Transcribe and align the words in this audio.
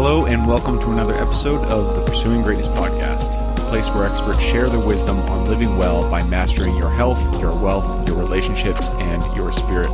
Hello, 0.00 0.26
and 0.26 0.46
welcome 0.46 0.78
to 0.78 0.92
another 0.92 1.16
episode 1.16 1.66
of 1.66 1.96
the 1.96 2.04
Pursuing 2.04 2.42
Greatness 2.42 2.68
podcast, 2.68 3.34
a 3.58 3.68
place 3.68 3.90
where 3.90 4.08
experts 4.08 4.38
share 4.38 4.70
their 4.70 4.78
wisdom 4.78 5.18
on 5.22 5.46
living 5.46 5.76
well 5.76 6.08
by 6.08 6.22
mastering 6.22 6.76
your 6.76 6.88
health, 6.88 7.18
your 7.40 7.52
wealth, 7.52 8.06
your 8.06 8.16
relationships, 8.16 8.90
and 8.90 9.36
your 9.36 9.50
spirit. 9.50 9.90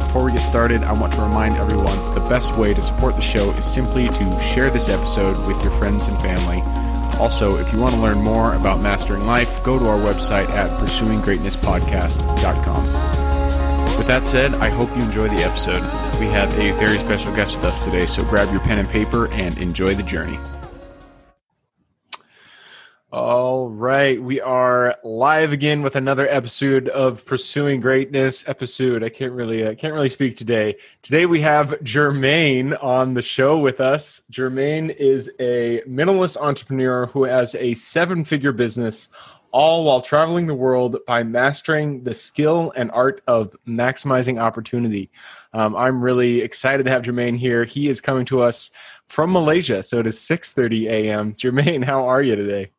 Before 0.00 0.24
we 0.24 0.32
get 0.32 0.40
started, 0.40 0.82
I 0.82 0.92
want 0.92 1.12
to 1.12 1.20
remind 1.20 1.58
everyone 1.58 2.14
the 2.14 2.22
best 2.22 2.56
way 2.56 2.72
to 2.72 2.80
support 2.80 3.16
the 3.16 3.20
show 3.20 3.50
is 3.50 3.66
simply 3.66 4.08
to 4.08 4.40
share 4.40 4.70
this 4.70 4.88
episode 4.88 5.36
with 5.46 5.62
your 5.62 5.72
friends 5.72 6.08
and 6.08 6.18
family. 6.22 6.62
Also, 7.20 7.58
if 7.58 7.70
you 7.70 7.78
want 7.78 7.94
to 7.94 8.00
learn 8.00 8.22
more 8.22 8.54
about 8.54 8.80
mastering 8.80 9.26
life, 9.26 9.62
go 9.62 9.78
to 9.78 9.88
our 9.88 9.98
website 9.98 10.48
at 10.48 10.70
pursuinggreatnesspodcast.com. 10.80 13.27
With 13.98 14.06
that 14.06 14.24
said, 14.24 14.54
I 14.54 14.68
hope 14.68 14.96
you 14.96 15.02
enjoy 15.02 15.28
the 15.28 15.42
episode. 15.42 15.82
We 16.20 16.26
have 16.26 16.54
a 16.54 16.70
very 16.78 17.00
special 17.00 17.34
guest 17.34 17.56
with 17.56 17.64
us 17.64 17.84
today, 17.84 18.06
so 18.06 18.22
grab 18.22 18.48
your 18.52 18.60
pen 18.60 18.78
and 18.78 18.88
paper 18.88 19.26
and 19.32 19.58
enjoy 19.58 19.96
the 19.96 20.04
journey. 20.04 20.38
All 23.10 23.68
right, 23.68 24.22
we 24.22 24.40
are 24.40 24.94
live 25.02 25.50
again 25.52 25.82
with 25.82 25.96
another 25.96 26.28
episode 26.28 26.88
of 26.90 27.26
Pursuing 27.26 27.80
Greatness. 27.80 28.46
Episode 28.46 29.02
I 29.02 29.08
can't 29.08 29.32
really 29.32 29.66
I 29.66 29.74
can't 29.74 29.94
really 29.94 30.10
speak 30.10 30.36
today. 30.36 30.76
Today 31.02 31.26
we 31.26 31.40
have 31.40 31.70
Jermaine 31.82 32.80
on 32.84 33.14
the 33.14 33.22
show 33.22 33.58
with 33.58 33.80
us. 33.80 34.22
Jermaine 34.30 34.94
is 34.94 35.28
a 35.40 35.80
minimalist 35.88 36.36
entrepreneur 36.36 37.06
who 37.06 37.24
has 37.24 37.56
a 37.56 37.74
seven-figure 37.74 38.52
business 38.52 39.08
all 39.52 39.84
while 39.84 40.00
traveling 40.00 40.46
the 40.46 40.54
world 40.54 40.98
by 41.06 41.22
mastering 41.22 42.04
the 42.04 42.14
skill 42.14 42.72
and 42.76 42.90
art 42.90 43.22
of 43.26 43.56
maximizing 43.66 44.40
opportunity. 44.40 45.10
Um, 45.52 45.74
I'm 45.76 46.02
really 46.02 46.40
excited 46.40 46.84
to 46.84 46.90
have 46.90 47.02
Jermaine 47.02 47.38
here. 47.38 47.64
He 47.64 47.88
is 47.88 48.00
coming 48.00 48.24
to 48.26 48.40
us 48.40 48.70
from 49.06 49.32
Malaysia, 49.32 49.82
so 49.82 49.98
it 49.98 50.06
is 50.06 50.18
6:30 50.18 50.88
a.m. 50.88 51.34
Jermaine, 51.38 51.84
how 51.84 52.06
are 52.06 52.22
you 52.22 52.36
today? 52.36 52.70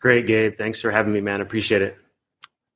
Great, 0.00 0.26
Gabe. 0.26 0.58
Thanks 0.58 0.80
for 0.80 0.90
having 0.90 1.12
me, 1.12 1.20
man. 1.20 1.40
Appreciate 1.40 1.82
it. 1.82 1.96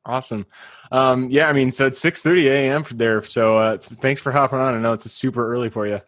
Awesome. 0.07 0.47
Um, 0.91 1.29
yeah, 1.31 1.49
I 1.49 1.53
mean, 1.53 1.71
so 1.71 1.87
it's 1.87 2.01
6:30 2.01 2.45
a.m. 2.47 2.85
there. 2.95 3.23
So 3.23 3.59
uh, 3.59 3.77
thanks 3.77 4.23
for 4.23 4.33
hopping 4.33 4.59
on. 4.59 4.75
I 4.75 4.79
know 4.79 4.93
it's 4.93 5.11
super 5.13 5.53
early 5.53 5.69
for 5.69 5.87
you. 5.87 6.01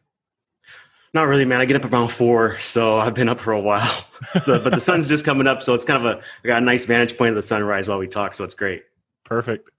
Not 1.12 1.24
really, 1.24 1.44
man. 1.44 1.60
I 1.60 1.64
get 1.64 1.82
up 1.82 1.92
around 1.92 2.10
four, 2.10 2.58
so 2.60 2.96
I've 2.96 3.14
been 3.14 3.28
up 3.28 3.40
for 3.40 3.52
a 3.52 3.60
while. 3.60 4.04
so, 4.44 4.60
but 4.60 4.72
the 4.72 4.80
sun's 4.80 5.08
just 5.08 5.24
coming 5.24 5.48
up, 5.48 5.62
so 5.62 5.74
it's 5.74 5.84
kind 5.84 6.06
of 6.06 6.18
a 6.18 6.22
I 6.44 6.46
got 6.46 6.62
a 6.62 6.64
nice 6.64 6.84
vantage 6.84 7.16
point 7.18 7.30
of 7.30 7.36
the 7.36 7.42
sunrise 7.42 7.88
while 7.88 7.98
we 7.98 8.06
talk, 8.06 8.36
so 8.36 8.44
it's 8.44 8.54
great. 8.54 8.84
Perfect. 9.24 9.70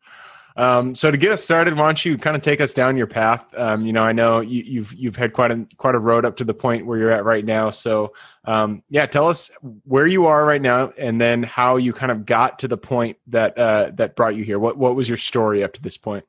Um, 0.57 0.95
so 0.95 1.09
to 1.09 1.17
get 1.17 1.31
us 1.31 1.43
started, 1.43 1.75
why 1.75 1.85
don't 1.85 2.03
you 2.03 2.17
kind 2.17 2.35
of 2.35 2.41
take 2.41 2.59
us 2.59 2.73
down 2.73 2.97
your 2.97 3.07
path? 3.07 3.45
Um, 3.55 3.85
you 3.85 3.93
know, 3.93 4.03
I 4.03 4.11
know 4.11 4.41
you, 4.41 4.59
have 4.59 4.67
you've, 4.67 4.93
you've 4.93 5.15
had 5.15 5.31
quite 5.31 5.51
a 5.51 5.65
quite 5.77 5.95
a 5.95 5.99
road 5.99 6.25
up 6.25 6.35
to 6.37 6.43
the 6.43 6.53
point 6.53 6.85
where 6.85 6.97
you're 6.99 7.11
at 7.11 7.23
right 7.23 7.45
now. 7.45 7.69
So 7.69 8.13
um, 8.45 8.83
yeah, 8.89 9.05
tell 9.05 9.27
us 9.27 9.49
where 9.85 10.07
you 10.07 10.25
are 10.25 10.45
right 10.45 10.61
now, 10.61 10.91
and 10.97 11.21
then 11.21 11.43
how 11.43 11.77
you 11.77 11.93
kind 11.93 12.11
of 12.11 12.25
got 12.25 12.59
to 12.59 12.67
the 12.67 12.77
point 12.77 13.17
that 13.27 13.57
uh, 13.57 13.91
that 13.95 14.15
brought 14.15 14.35
you 14.35 14.43
here. 14.43 14.59
What 14.59 14.77
what 14.77 14.95
was 14.95 15.07
your 15.07 15.17
story 15.17 15.63
up 15.63 15.73
to 15.73 15.81
this 15.81 15.97
point? 15.97 16.25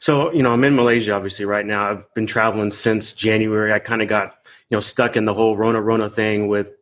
So, 0.00 0.32
you 0.32 0.42
know, 0.42 0.50
I'm 0.50 0.64
in 0.64 0.74
Malaysia 0.74 1.12
obviously 1.12 1.44
right 1.44 1.64
now. 1.64 1.90
I've 1.90 2.12
been 2.14 2.26
traveling 2.26 2.70
since 2.70 3.12
January. 3.12 3.72
I 3.72 3.78
kind 3.78 4.00
of 4.02 4.08
got, 4.08 4.34
you 4.70 4.76
know, 4.76 4.80
stuck 4.80 5.14
in 5.16 5.26
the 5.26 5.34
whole 5.34 5.56
Rona 5.56 5.80
Rona 5.80 6.08
thing 6.08 6.48
with 6.48 6.72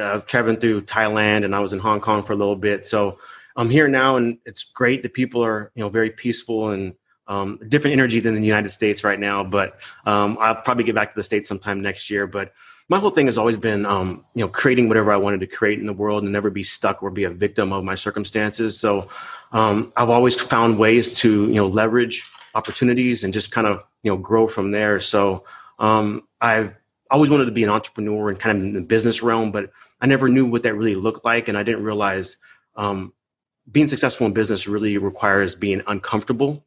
uh, 0.00 0.20
traveling 0.20 0.56
through 0.56 0.82
Thailand 0.82 1.44
and 1.44 1.54
I 1.54 1.60
was 1.60 1.72
in 1.72 1.80
Hong 1.80 2.00
Kong 2.00 2.22
for 2.22 2.32
a 2.32 2.36
little 2.36 2.56
bit. 2.56 2.86
So 2.86 3.18
I'm 3.56 3.68
here 3.68 3.88
now 3.88 4.16
and 4.16 4.38
it's 4.46 4.62
great. 4.62 5.02
The 5.02 5.08
people 5.08 5.44
are, 5.44 5.72
you 5.74 5.82
know, 5.82 5.88
very 5.88 6.10
peaceful 6.10 6.70
and 6.70 6.94
um, 7.26 7.58
different 7.68 7.92
energy 7.92 8.20
than 8.20 8.34
the 8.36 8.46
United 8.46 8.70
States 8.70 9.02
right 9.02 9.18
now. 9.18 9.42
But 9.42 9.78
um, 10.06 10.38
I'll 10.40 10.54
probably 10.54 10.84
get 10.84 10.94
back 10.94 11.12
to 11.12 11.18
the 11.18 11.24
States 11.24 11.48
sometime 11.48 11.82
next 11.82 12.08
year. 12.10 12.28
But 12.28 12.54
my 12.88 12.98
whole 12.98 13.10
thing 13.10 13.26
has 13.26 13.36
always 13.36 13.56
been, 13.56 13.84
um, 13.86 14.24
you 14.34 14.42
know, 14.42 14.48
creating 14.48 14.88
whatever 14.88 15.12
I 15.12 15.16
wanted 15.16 15.40
to 15.40 15.46
create 15.46 15.80
in 15.80 15.86
the 15.86 15.92
world 15.92 16.22
and 16.22 16.32
never 16.32 16.48
be 16.48 16.62
stuck 16.62 17.02
or 17.02 17.10
be 17.10 17.24
a 17.24 17.30
victim 17.30 17.72
of 17.72 17.84
my 17.84 17.96
circumstances. 17.96 18.78
So 18.78 19.08
um, 19.52 19.92
I've 19.96 20.10
always 20.10 20.36
found 20.36 20.78
ways 20.78 21.16
to, 21.16 21.48
you 21.48 21.54
know, 21.54 21.66
leverage 21.66 22.24
opportunities 22.54 23.24
and 23.24 23.34
just 23.34 23.52
kind 23.52 23.66
of 23.66 23.82
you 24.02 24.10
know 24.10 24.16
grow 24.16 24.48
from 24.48 24.70
there. 24.70 25.00
So 25.00 25.44
um, 25.78 26.26
I've 26.40 26.74
always 27.10 27.30
wanted 27.30 27.46
to 27.46 27.52
be 27.52 27.64
an 27.64 27.70
entrepreneur 27.70 28.28
and 28.28 28.38
kind 28.38 28.58
of 28.58 28.64
in 28.64 28.72
the 28.74 28.82
business 28.82 29.22
realm, 29.22 29.50
but 29.50 29.70
I 30.00 30.06
never 30.06 30.28
knew 30.28 30.46
what 30.46 30.62
that 30.62 30.74
really 30.74 30.94
looked 30.94 31.24
like, 31.24 31.48
and 31.48 31.56
I 31.56 31.62
didn't 31.62 31.84
realize 31.84 32.36
um, 32.76 33.12
being 33.70 33.88
successful 33.88 34.26
in 34.26 34.32
business 34.32 34.68
really 34.68 34.98
requires 34.98 35.54
being 35.54 35.82
uncomfortable 35.86 36.64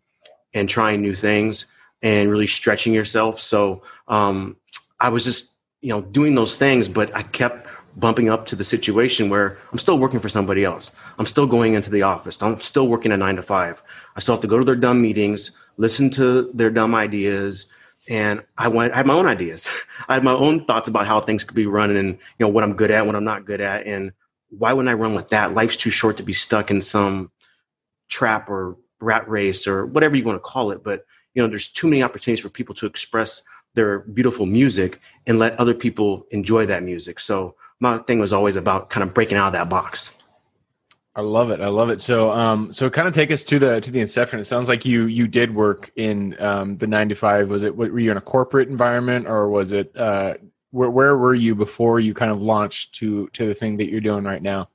and 0.53 0.69
trying 0.69 1.01
new 1.01 1.15
things 1.15 1.67
and 2.01 2.29
really 2.29 2.47
stretching 2.47 2.93
yourself. 2.93 3.39
So 3.39 3.83
um, 4.07 4.57
I 4.99 5.09
was 5.09 5.23
just 5.23 5.53
you 5.81 5.89
know 5.89 6.01
doing 6.01 6.35
those 6.35 6.57
things, 6.57 6.87
but 6.87 7.15
I 7.15 7.23
kept 7.23 7.67
bumping 7.97 8.29
up 8.29 8.45
to 8.47 8.55
the 8.55 8.63
situation 8.63 9.29
where 9.29 9.57
I'm 9.71 9.79
still 9.79 9.99
working 9.99 10.19
for 10.19 10.29
somebody 10.29 10.63
else. 10.63 10.91
I'm 11.19 11.25
still 11.25 11.47
going 11.47 11.73
into 11.73 11.89
the 11.89 12.03
office. 12.03 12.41
I'm 12.41 12.59
still 12.61 12.87
working 12.87 13.11
a 13.11 13.17
nine 13.17 13.35
to 13.35 13.43
five. 13.43 13.81
I 14.15 14.19
still 14.21 14.35
have 14.35 14.41
to 14.41 14.47
go 14.47 14.57
to 14.57 14.63
their 14.65 14.75
dumb 14.75 15.01
meetings, 15.01 15.51
listen 15.77 16.09
to 16.11 16.51
their 16.53 16.69
dumb 16.69 16.95
ideas. 16.95 17.67
And 18.09 18.43
I 18.57 18.67
went, 18.67 18.93
I 18.93 18.97
had 18.97 19.07
my 19.07 19.13
own 19.13 19.27
ideas. 19.27 19.69
I 20.07 20.15
had 20.15 20.23
my 20.23 20.33
own 20.33 20.65
thoughts 20.65 20.87
about 20.87 21.07
how 21.07 21.21
things 21.21 21.43
could 21.43 21.55
be 21.55 21.65
run 21.65 21.95
and, 21.95 22.09
you 22.09 22.45
know, 22.45 22.49
what 22.49 22.63
I'm 22.63 22.75
good 22.75 22.91
at, 22.91 23.05
what 23.05 23.15
I'm 23.15 23.23
not 23.23 23.45
good 23.45 23.61
at. 23.61 23.85
And 23.85 24.11
why 24.49 24.73
wouldn't 24.73 24.89
I 24.89 24.99
run 24.99 25.15
with 25.15 25.29
that? 25.29 25.53
Life's 25.53 25.77
too 25.77 25.91
short 25.91 26.17
to 26.17 26.23
be 26.23 26.33
stuck 26.33 26.71
in 26.71 26.81
some 26.81 27.31
trap 28.09 28.49
or 28.49 28.77
rat 28.99 29.27
race 29.29 29.67
or 29.67 29.85
whatever 29.85 30.15
you 30.15 30.23
want 30.23 30.35
to 30.35 30.39
call 30.39 30.71
it. 30.71 30.83
But, 30.83 31.05
you 31.33 31.41
know, 31.41 31.47
there's 31.47 31.71
too 31.71 31.87
many 31.87 32.03
opportunities 32.03 32.43
for 32.43 32.49
people 32.49 32.75
to 32.75 32.85
express 32.85 33.43
their 33.73 33.99
beautiful 33.99 34.45
music 34.45 34.99
and 35.25 35.39
let 35.39 35.57
other 35.57 35.73
people 35.73 36.25
enjoy 36.31 36.65
that 36.65 36.83
music. 36.83 37.19
So 37.19 37.55
my 37.79 37.99
thing 37.99 38.19
was 38.19 38.33
always 38.33 38.57
about 38.57 38.89
kind 38.89 39.03
of 39.07 39.13
breaking 39.13 39.37
out 39.37 39.47
of 39.47 39.53
that 39.53 39.69
box. 39.69 40.11
I 41.13 41.21
love 41.21 41.51
it. 41.51 41.59
I 41.59 41.67
love 41.67 41.89
it. 41.89 41.99
So, 41.99 42.31
um, 42.31 42.71
so 42.71 42.89
kind 42.89 43.07
of 43.07 43.13
take 43.13 43.31
us 43.31 43.43
to 43.45 43.59
the 43.59 43.81
to 43.81 43.91
the 43.91 43.99
inception. 43.99 44.39
It 44.39 44.45
sounds 44.45 44.69
like 44.69 44.85
you 44.85 45.05
you 45.05 45.27
did 45.27 45.53
work 45.53 45.91
in 45.97 46.37
um, 46.39 46.77
the 46.77 46.87
nine 46.87 47.09
to 47.09 47.15
five. 47.15 47.49
Was 47.49 47.63
it 47.63 47.75
were 47.75 47.99
you 47.99 48.11
in 48.11 48.17
a 48.17 48.21
corporate 48.21 48.69
environment 48.69 49.27
or 49.27 49.49
was 49.49 49.73
it 49.73 49.91
uh, 49.97 50.35
where 50.71 50.89
where 50.89 51.17
were 51.17 51.35
you 51.35 51.53
before 51.53 51.99
you 51.99 52.13
kind 52.13 52.31
of 52.31 52.41
launched 52.41 52.95
to 52.95 53.27
to 53.33 53.45
the 53.45 53.53
thing 53.53 53.75
that 53.77 53.89
you're 53.89 53.99
doing 53.99 54.23
right 54.23 54.41
now? 54.41 54.69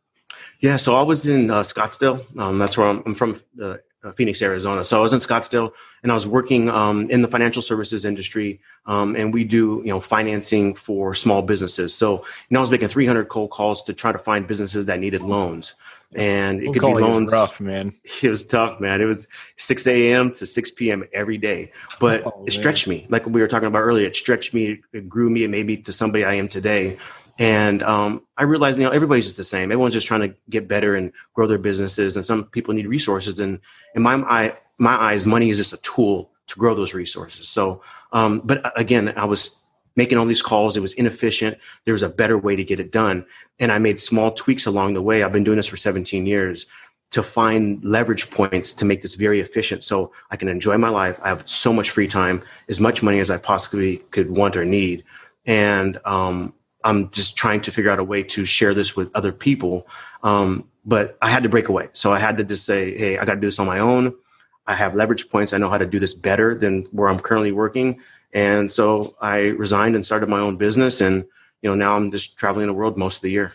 Yeah, 0.61 0.77
so 0.77 0.95
I 0.97 1.03
was 1.03 1.27
in 1.27 1.51
uh, 1.51 1.63
Scottsdale. 1.63 2.25
Um, 2.39 2.59
that's 2.59 2.77
where 2.77 2.87
I'm, 2.87 3.03
I'm 3.07 3.15
from, 3.15 3.41
uh, 3.61 3.77
uh, 4.07 4.13
Phoenix, 4.13 4.41
Arizona. 4.41 4.85
So 4.85 4.99
I 4.99 5.01
was 5.01 5.13
in 5.13 5.21
Scottsdale, 5.21 5.73
and 6.03 6.13
I 6.13 6.15
was 6.15 6.27
working 6.27 6.69
um, 6.71 7.11
in 7.11 7.23
the 7.23 7.29
financial 7.29 7.63
services 7.63 8.05
industry, 8.05 8.61
um, 8.87 9.17
and 9.17 9.35
we 9.35 9.45
do 9.45 9.83
you 9.85 9.91
know 9.91 10.01
financing 10.01 10.75
for 10.75 11.15
small 11.15 11.43
businesses. 11.43 11.95
So 11.95 12.19
you 12.19 12.25
know 12.51 12.61
I 12.61 12.63
was 12.63 12.71
making 12.71 12.89
300 12.89 13.29
cold 13.29 13.51
calls 13.51 13.83
to 13.85 13.95
try 13.95 14.13
to 14.13 14.19
find 14.19 14.47
businesses 14.47 14.87
that 14.87 15.01
needed 15.01 15.23
loans, 15.23 15.75
and 16.15 16.63
it 16.63 16.73
could 16.73 16.83
be 16.83 16.95
loans. 16.95 17.33
Rough, 17.33 17.61
man. 17.61 17.95
It 18.23 18.29
was 18.29 18.45
tough, 18.45 18.81
man. 18.81 19.01
It 19.01 19.05
was 19.05 19.29
6 19.57 19.87
a.m. 19.87 20.33
to 20.35 20.47
6 20.47 20.71
p.m. 20.73 21.05
every 21.13 21.39
day, 21.39 21.73
but 22.01 22.25
oh, 22.25 22.45
it 22.47 22.53
stretched 22.53 22.87
me. 22.87 23.07
Like 23.09 23.27
we 23.27 23.41
were 23.41 23.49
talking 23.49 23.69
about 23.69 23.81
earlier, 23.81 24.07
it 24.07 24.17
stretched 24.17 24.55
me, 24.55 24.81
it 24.93 25.09
grew 25.09 25.29
me, 25.29 25.45
it 25.45 25.49
made 25.49 25.67
me 25.67 25.77
to 25.79 25.93
somebody 25.93 26.25
I 26.25 26.35
am 26.35 26.49
today. 26.49 26.99
And 27.39 27.83
um, 27.83 28.23
I 28.39 28.45
realized, 28.45 28.79
you 28.79 28.85
know, 28.85 28.91
everybody's 28.91 29.27
just 29.27 29.37
the 29.37 29.45
same. 29.45 29.71
Everyone's 29.71 29.93
just 29.93 30.07
trying 30.07 30.23
to 30.23 30.35
get 30.49 30.69
better 30.69 30.95
and 30.95 31.13
grow 31.35 31.47
their 31.47 31.59
businesses. 31.59 32.17
And 32.17 32.25
some 32.25 32.47
people 32.47 32.73
need 32.73 32.87
resources. 32.87 33.41
And 33.41 33.61
in 33.95 34.03
my 34.03 34.15
eye, 34.15 34.57
my 34.79 34.95
eyes, 34.95 35.27
money 35.27 35.51
is 35.51 35.59
just 35.59 35.73
a 35.73 35.79
tool 35.79 36.31
to 36.47 36.59
grow 36.59 36.75
those 36.75 36.95
resources. 36.95 37.49
So, 37.49 37.83
um, 38.13 38.41
but 38.45 38.65
uh, 38.65 38.71
again, 38.77 39.13
I 39.17 39.27
was 39.27 39.59
making 39.97 40.19
all 40.19 40.27
these 40.27 40.43
calls. 40.43 40.77
It 40.77 40.81
was 40.81 40.93
inefficient. 40.95 41.59
There 41.85 41.93
was 41.93 42.03
a 42.03 42.09
better 42.09 42.39
way 42.39 42.55
to 42.55 42.65
get 42.65 42.81
it 42.81 42.93
done. 42.93 43.27
And 43.59 43.73
I 43.73 43.79
made 43.79 44.01
small 44.01 44.33
tweaks 44.33 44.67
along 44.67 44.95
the 44.95 45.03
way. 45.03 45.23
I've 45.23 45.33
been 45.33 45.45
doing 45.45 45.57
this 45.57 45.67
for 45.67 45.77
17 45.77 46.27
years 46.27 46.67
to 47.11 47.23
find 47.23 47.83
leverage 47.85 48.31
points 48.31 48.73
to 48.73 48.85
make 48.85 49.01
this 49.01 49.15
very 49.15 49.41
efficient 49.41 49.85
so 49.85 50.13
I 50.31 50.37
can 50.37 50.49
enjoy 50.49 50.77
my 50.77 50.89
life. 50.89 51.19
I 51.23 51.29
have 51.29 51.49
so 51.49 51.73
much 51.73 51.91
free 51.91 52.09
time, 52.09 52.43
as 52.69 52.81
much 52.81 53.03
money 53.03 53.21
as 53.21 53.31
I 53.31 53.39
possibly 53.39 53.99
could 54.11 54.37
want 54.37 54.57
or 54.57 54.65
need. 54.65 55.05
And 55.47 55.99
um, 56.05 56.53
I'm 56.85 57.11
just 57.11 57.37
trying 57.37 57.61
to 57.63 57.73
figure 57.73 57.91
out 57.91 57.99
a 57.99 58.05
way 58.05 58.23
to 58.25 58.45
share 58.45 58.75
this 58.75 58.97
with 58.97 59.11
other 59.15 59.33
people. 59.33 59.87
Um, 60.23 60.69
but 60.85 61.17
I 61.23 61.31
had 61.31 61.43
to 61.45 61.49
break 61.49 61.69
away. 61.69 61.89
So 61.93 62.13
I 62.13 62.19
had 62.19 62.37
to 62.39 62.45
just 62.45 62.67
say, 62.67 62.97
hey, 62.97 63.19
I 63.19 63.25
got 63.25 63.35
to 63.35 63.41
do 63.41 63.47
this 63.47 63.59
on 63.59 63.67
my 63.67 63.79
own. 63.79 64.15
I 64.67 64.75
have 64.75 64.95
leverage 64.95 65.29
points. 65.31 65.53
I 65.53 65.59
know 65.59 65.71
how 65.71 65.79
to 65.79 65.87
do 65.87 66.01
this 66.01 66.15
better 66.15 66.57
than 66.57 66.83
where 66.91 67.09
I'm 67.09 67.21
currently 67.21 67.53
working. 67.53 68.01
And 68.37 68.71
so 68.71 69.17
I 69.19 69.39
resigned 69.39 69.97
and 69.97 70.05
started 70.05 70.29
my 70.29 70.41
own 70.41 70.59
business. 70.59 71.01
And, 71.01 71.25
you 71.63 71.71
know, 71.71 71.75
now 71.75 71.97
I'm 71.97 72.11
just 72.11 72.37
traveling 72.37 72.67
the 72.67 72.75
world 72.75 72.99
most 72.99 73.17
of 73.17 73.23
the 73.23 73.31
year. 73.31 73.55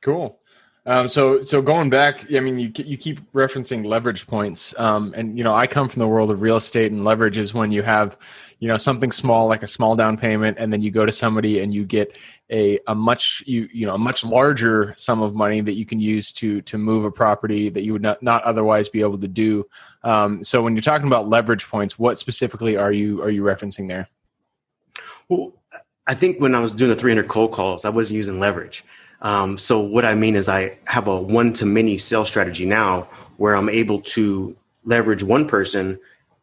Cool. 0.00 0.38
Um, 0.86 1.08
so, 1.08 1.42
so 1.42 1.60
going 1.60 1.90
back, 1.90 2.32
I 2.32 2.38
mean, 2.38 2.60
you 2.60 2.70
you 2.76 2.96
keep 2.96 3.20
referencing 3.32 3.84
leverage 3.84 4.24
points, 4.28 4.72
um, 4.78 5.12
and 5.16 5.36
you 5.36 5.42
know, 5.42 5.52
I 5.52 5.66
come 5.66 5.88
from 5.88 5.98
the 5.98 6.06
world 6.06 6.30
of 6.30 6.40
real 6.40 6.56
estate, 6.56 6.92
and 6.92 7.04
leverage 7.04 7.36
is 7.36 7.52
when 7.52 7.72
you 7.72 7.82
have, 7.82 8.16
you 8.60 8.68
know, 8.68 8.76
something 8.76 9.10
small 9.10 9.48
like 9.48 9.64
a 9.64 9.66
small 9.66 9.96
down 9.96 10.16
payment, 10.16 10.58
and 10.60 10.72
then 10.72 10.82
you 10.82 10.92
go 10.92 11.04
to 11.04 11.10
somebody 11.10 11.58
and 11.58 11.74
you 11.74 11.84
get 11.84 12.16
a 12.52 12.78
a 12.86 12.94
much 12.94 13.42
you 13.46 13.68
you 13.72 13.84
know 13.84 13.96
a 13.96 13.98
much 13.98 14.24
larger 14.24 14.94
sum 14.96 15.22
of 15.22 15.34
money 15.34 15.60
that 15.60 15.72
you 15.72 15.84
can 15.84 15.98
use 15.98 16.32
to 16.34 16.62
to 16.62 16.78
move 16.78 17.04
a 17.04 17.10
property 17.10 17.68
that 17.68 17.82
you 17.82 17.92
would 17.92 18.02
not 18.02 18.22
not 18.22 18.44
otherwise 18.44 18.88
be 18.88 19.00
able 19.00 19.18
to 19.18 19.28
do. 19.28 19.66
Um, 20.04 20.44
so, 20.44 20.62
when 20.62 20.76
you're 20.76 20.82
talking 20.82 21.08
about 21.08 21.28
leverage 21.28 21.66
points, 21.68 21.98
what 21.98 22.16
specifically 22.16 22.76
are 22.76 22.92
you 22.92 23.22
are 23.22 23.30
you 23.30 23.42
referencing 23.42 23.88
there? 23.88 24.08
Well, 25.28 25.52
I 26.06 26.14
think 26.14 26.40
when 26.40 26.54
I 26.54 26.60
was 26.60 26.72
doing 26.72 26.90
the 26.90 26.96
300 26.96 27.26
cold 27.26 27.50
calls, 27.50 27.84
I 27.84 27.88
wasn't 27.88 28.18
using 28.18 28.38
leverage. 28.38 28.84
Um, 29.22 29.58
so 29.58 29.80
what 29.80 30.04
I 30.04 30.14
mean 30.14 30.36
is 30.36 30.48
I 30.48 30.78
have 30.84 31.08
a 31.08 31.20
one 31.20 31.52
to 31.54 31.66
many 31.66 31.98
sales 31.98 32.28
strategy 32.28 32.66
now 32.66 33.08
where 33.36 33.54
I'm 33.54 33.68
able 33.68 34.00
to 34.02 34.56
leverage 34.84 35.22
one 35.22 35.48
person 35.48 35.98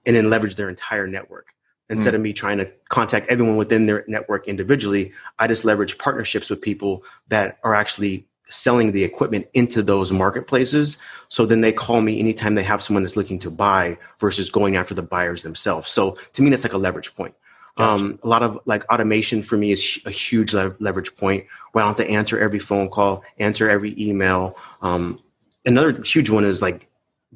and 0.06 0.16
then 0.16 0.30
leverage 0.30 0.56
their 0.56 0.70
entire 0.70 1.08
network. 1.08 1.54
Instead 1.90 2.14
mm. 2.14 2.18
of 2.18 2.22
me 2.22 2.34
trying 2.34 2.58
to 2.58 2.70
contact 2.90 3.28
everyone 3.30 3.58
within 3.58 3.86
their 3.86 4.04
network 4.08 4.48
individually, 4.48 5.12
I 5.40 5.48
just 5.48 5.66
leverage 5.66 5.98
partnerships 5.98 6.50
with 6.50 6.62
people 6.62 7.04
that 7.28 7.60
are 7.64 7.76
actually 7.76 8.26
selling 8.50 8.92
the 8.92 9.04
equipment 9.04 9.48
into 9.54 9.82
those 9.82 10.12
marketplaces. 10.12 10.98
So 11.28 11.46
then 11.46 11.62
they 11.62 11.72
call 11.72 12.02
me 12.02 12.20
anytime 12.20 12.56
they 12.56 12.64
have 12.64 12.84
someone 12.84 13.04
that's 13.04 13.18
looking 13.18 13.40
to 13.40 13.52
buy 13.52 13.98
versus 14.20 14.50
going 14.50 14.76
after 14.76 14.94
the 14.94 15.02
buyers 15.02 15.44
themselves. 15.44 15.90
So 15.90 16.18
to 16.34 16.42
me, 16.42 16.50
that's 16.50 16.64
like 16.64 16.74
a 16.74 16.78
leverage 16.78 17.16
point. 17.16 17.34
Gotcha. 17.76 18.04
Um, 18.06 18.20
a 18.22 18.28
lot 18.28 18.44
of 18.44 18.60
like 18.66 18.88
automation 18.92 19.42
for 19.42 19.58
me 19.58 19.72
is 19.72 20.00
a 20.06 20.12
huge 20.12 20.54
leverage 20.54 21.16
point 21.16 21.46
where 21.72 21.84
I 21.84 21.88
don't 21.88 21.98
have 21.98 22.08
to 22.08 22.14
answer 22.14 22.40
every 22.40 22.60
phone 22.60 22.90
call, 22.90 23.24
answer 23.40 23.70
every 23.70 24.00
email. 24.00 24.56
Um, 24.82 25.20
another 25.66 26.02
huge 26.04 26.30
one 26.30 26.46
is 26.46 26.62
like 26.62 26.88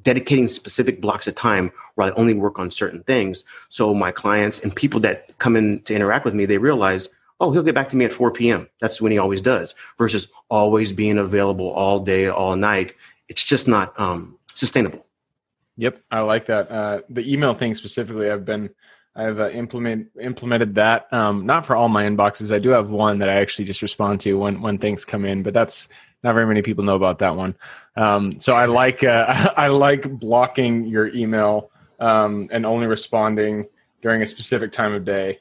dedicating 0.03 0.47
specific 0.47 1.01
blocks 1.01 1.27
of 1.27 1.35
time 1.35 1.71
where 1.95 2.11
I 2.11 2.15
only 2.15 2.35
work 2.35 2.59
on 2.59 2.69
certain 2.69 3.03
things. 3.03 3.43
So 3.69 3.95
my 3.95 4.11
clients 4.11 4.63
and 4.63 4.75
people 4.75 4.99
that 5.01 5.37
come 5.39 5.55
in 5.55 5.81
to 5.83 5.95
interact 5.95 6.23
with 6.23 6.35
me, 6.35 6.45
they 6.45 6.59
realize, 6.59 7.09
oh, 7.39 7.51
he'll 7.51 7.63
get 7.63 7.75
back 7.75 7.89
to 7.89 7.95
me 7.95 8.05
at 8.05 8.13
4 8.13 8.31
p.m. 8.31 8.67
That's 8.79 9.01
when 9.01 9.11
he 9.11 9.17
always 9.17 9.41
does, 9.41 9.73
versus 9.97 10.27
always 10.49 10.91
being 10.91 11.17
available 11.17 11.69
all 11.69 11.99
day, 11.99 12.27
all 12.27 12.55
night. 12.55 12.93
It's 13.27 13.43
just 13.43 13.67
not 13.67 13.99
um, 13.99 14.37
sustainable. 14.53 15.05
Yep, 15.77 16.01
I 16.11 16.21
like 16.21 16.47
that. 16.47 16.71
Uh, 16.71 17.01
the 17.09 17.31
email 17.31 17.53
thing 17.53 17.75
specifically, 17.75 18.29
I've 18.29 18.45
been 18.45 18.69
I've 19.17 19.39
uh, 19.39 19.49
implement 19.49 20.09
implemented 20.21 20.75
that. 20.75 21.11
Um, 21.11 21.45
not 21.45 21.65
for 21.65 21.75
all 21.75 21.89
my 21.89 22.05
inboxes. 22.05 22.53
I 22.53 22.59
do 22.59 22.69
have 22.69 22.89
one 22.89 23.17
that 23.19 23.29
I 23.29 23.33
actually 23.33 23.65
just 23.65 23.81
respond 23.81 24.21
to 24.21 24.33
when 24.35 24.61
when 24.61 24.77
things 24.77 25.03
come 25.03 25.25
in, 25.25 25.41
but 25.41 25.55
that's 25.55 25.89
not 26.23 26.33
very 26.33 26.45
many 26.45 26.61
people 26.61 26.83
know 26.83 26.95
about 26.95 27.19
that 27.19 27.35
one. 27.35 27.55
Um, 27.95 28.39
so 28.39 28.53
I 28.53 28.65
like 28.65 29.03
uh, 29.03 29.53
I 29.57 29.67
like 29.67 30.19
blocking 30.19 30.85
your 30.85 31.07
email 31.07 31.71
um, 31.99 32.47
and 32.51 32.63
only 32.65 32.85
responding 32.85 33.67
during 34.03 34.21
a 34.21 34.27
specific 34.27 34.71
time 34.71 34.93
of 34.93 35.03
day. 35.03 35.39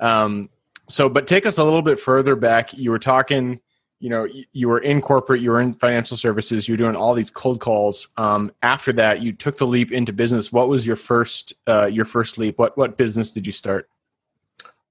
Um, 0.00 0.48
so, 0.88 1.10
but 1.10 1.26
take 1.26 1.44
us 1.44 1.58
a 1.58 1.64
little 1.64 1.82
bit 1.82 2.00
further 2.00 2.34
back. 2.34 2.72
You 2.72 2.90
were 2.90 2.98
talking 2.98 3.60
you 4.00 4.08
know 4.08 4.26
you 4.52 4.68
were 4.68 4.78
in 4.78 5.00
corporate 5.00 5.42
you 5.42 5.50
were 5.50 5.60
in 5.60 5.72
financial 5.74 6.16
services 6.16 6.66
you 6.66 6.72
were 6.72 6.78
doing 6.78 6.96
all 6.96 7.14
these 7.14 7.30
cold 7.30 7.60
calls. 7.60 8.08
Um, 8.16 8.50
after 8.62 8.92
that 8.94 9.22
you 9.22 9.32
took 9.32 9.56
the 9.56 9.66
leap 9.66 9.92
into 9.92 10.12
business. 10.12 10.50
What 10.50 10.68
was 10.68 10.86
your 10.86 10.96
first 10.96 11.52
uh, 11.66 11.86
your 11.86 12.06
first 12.06 12.38
leap? 12.38 12.58
What 12.58 12.76
what 12.76 12.96
business 12.96 13.30
did 13.30 13.46
you 13.46 13.52
start? 13.52 13.88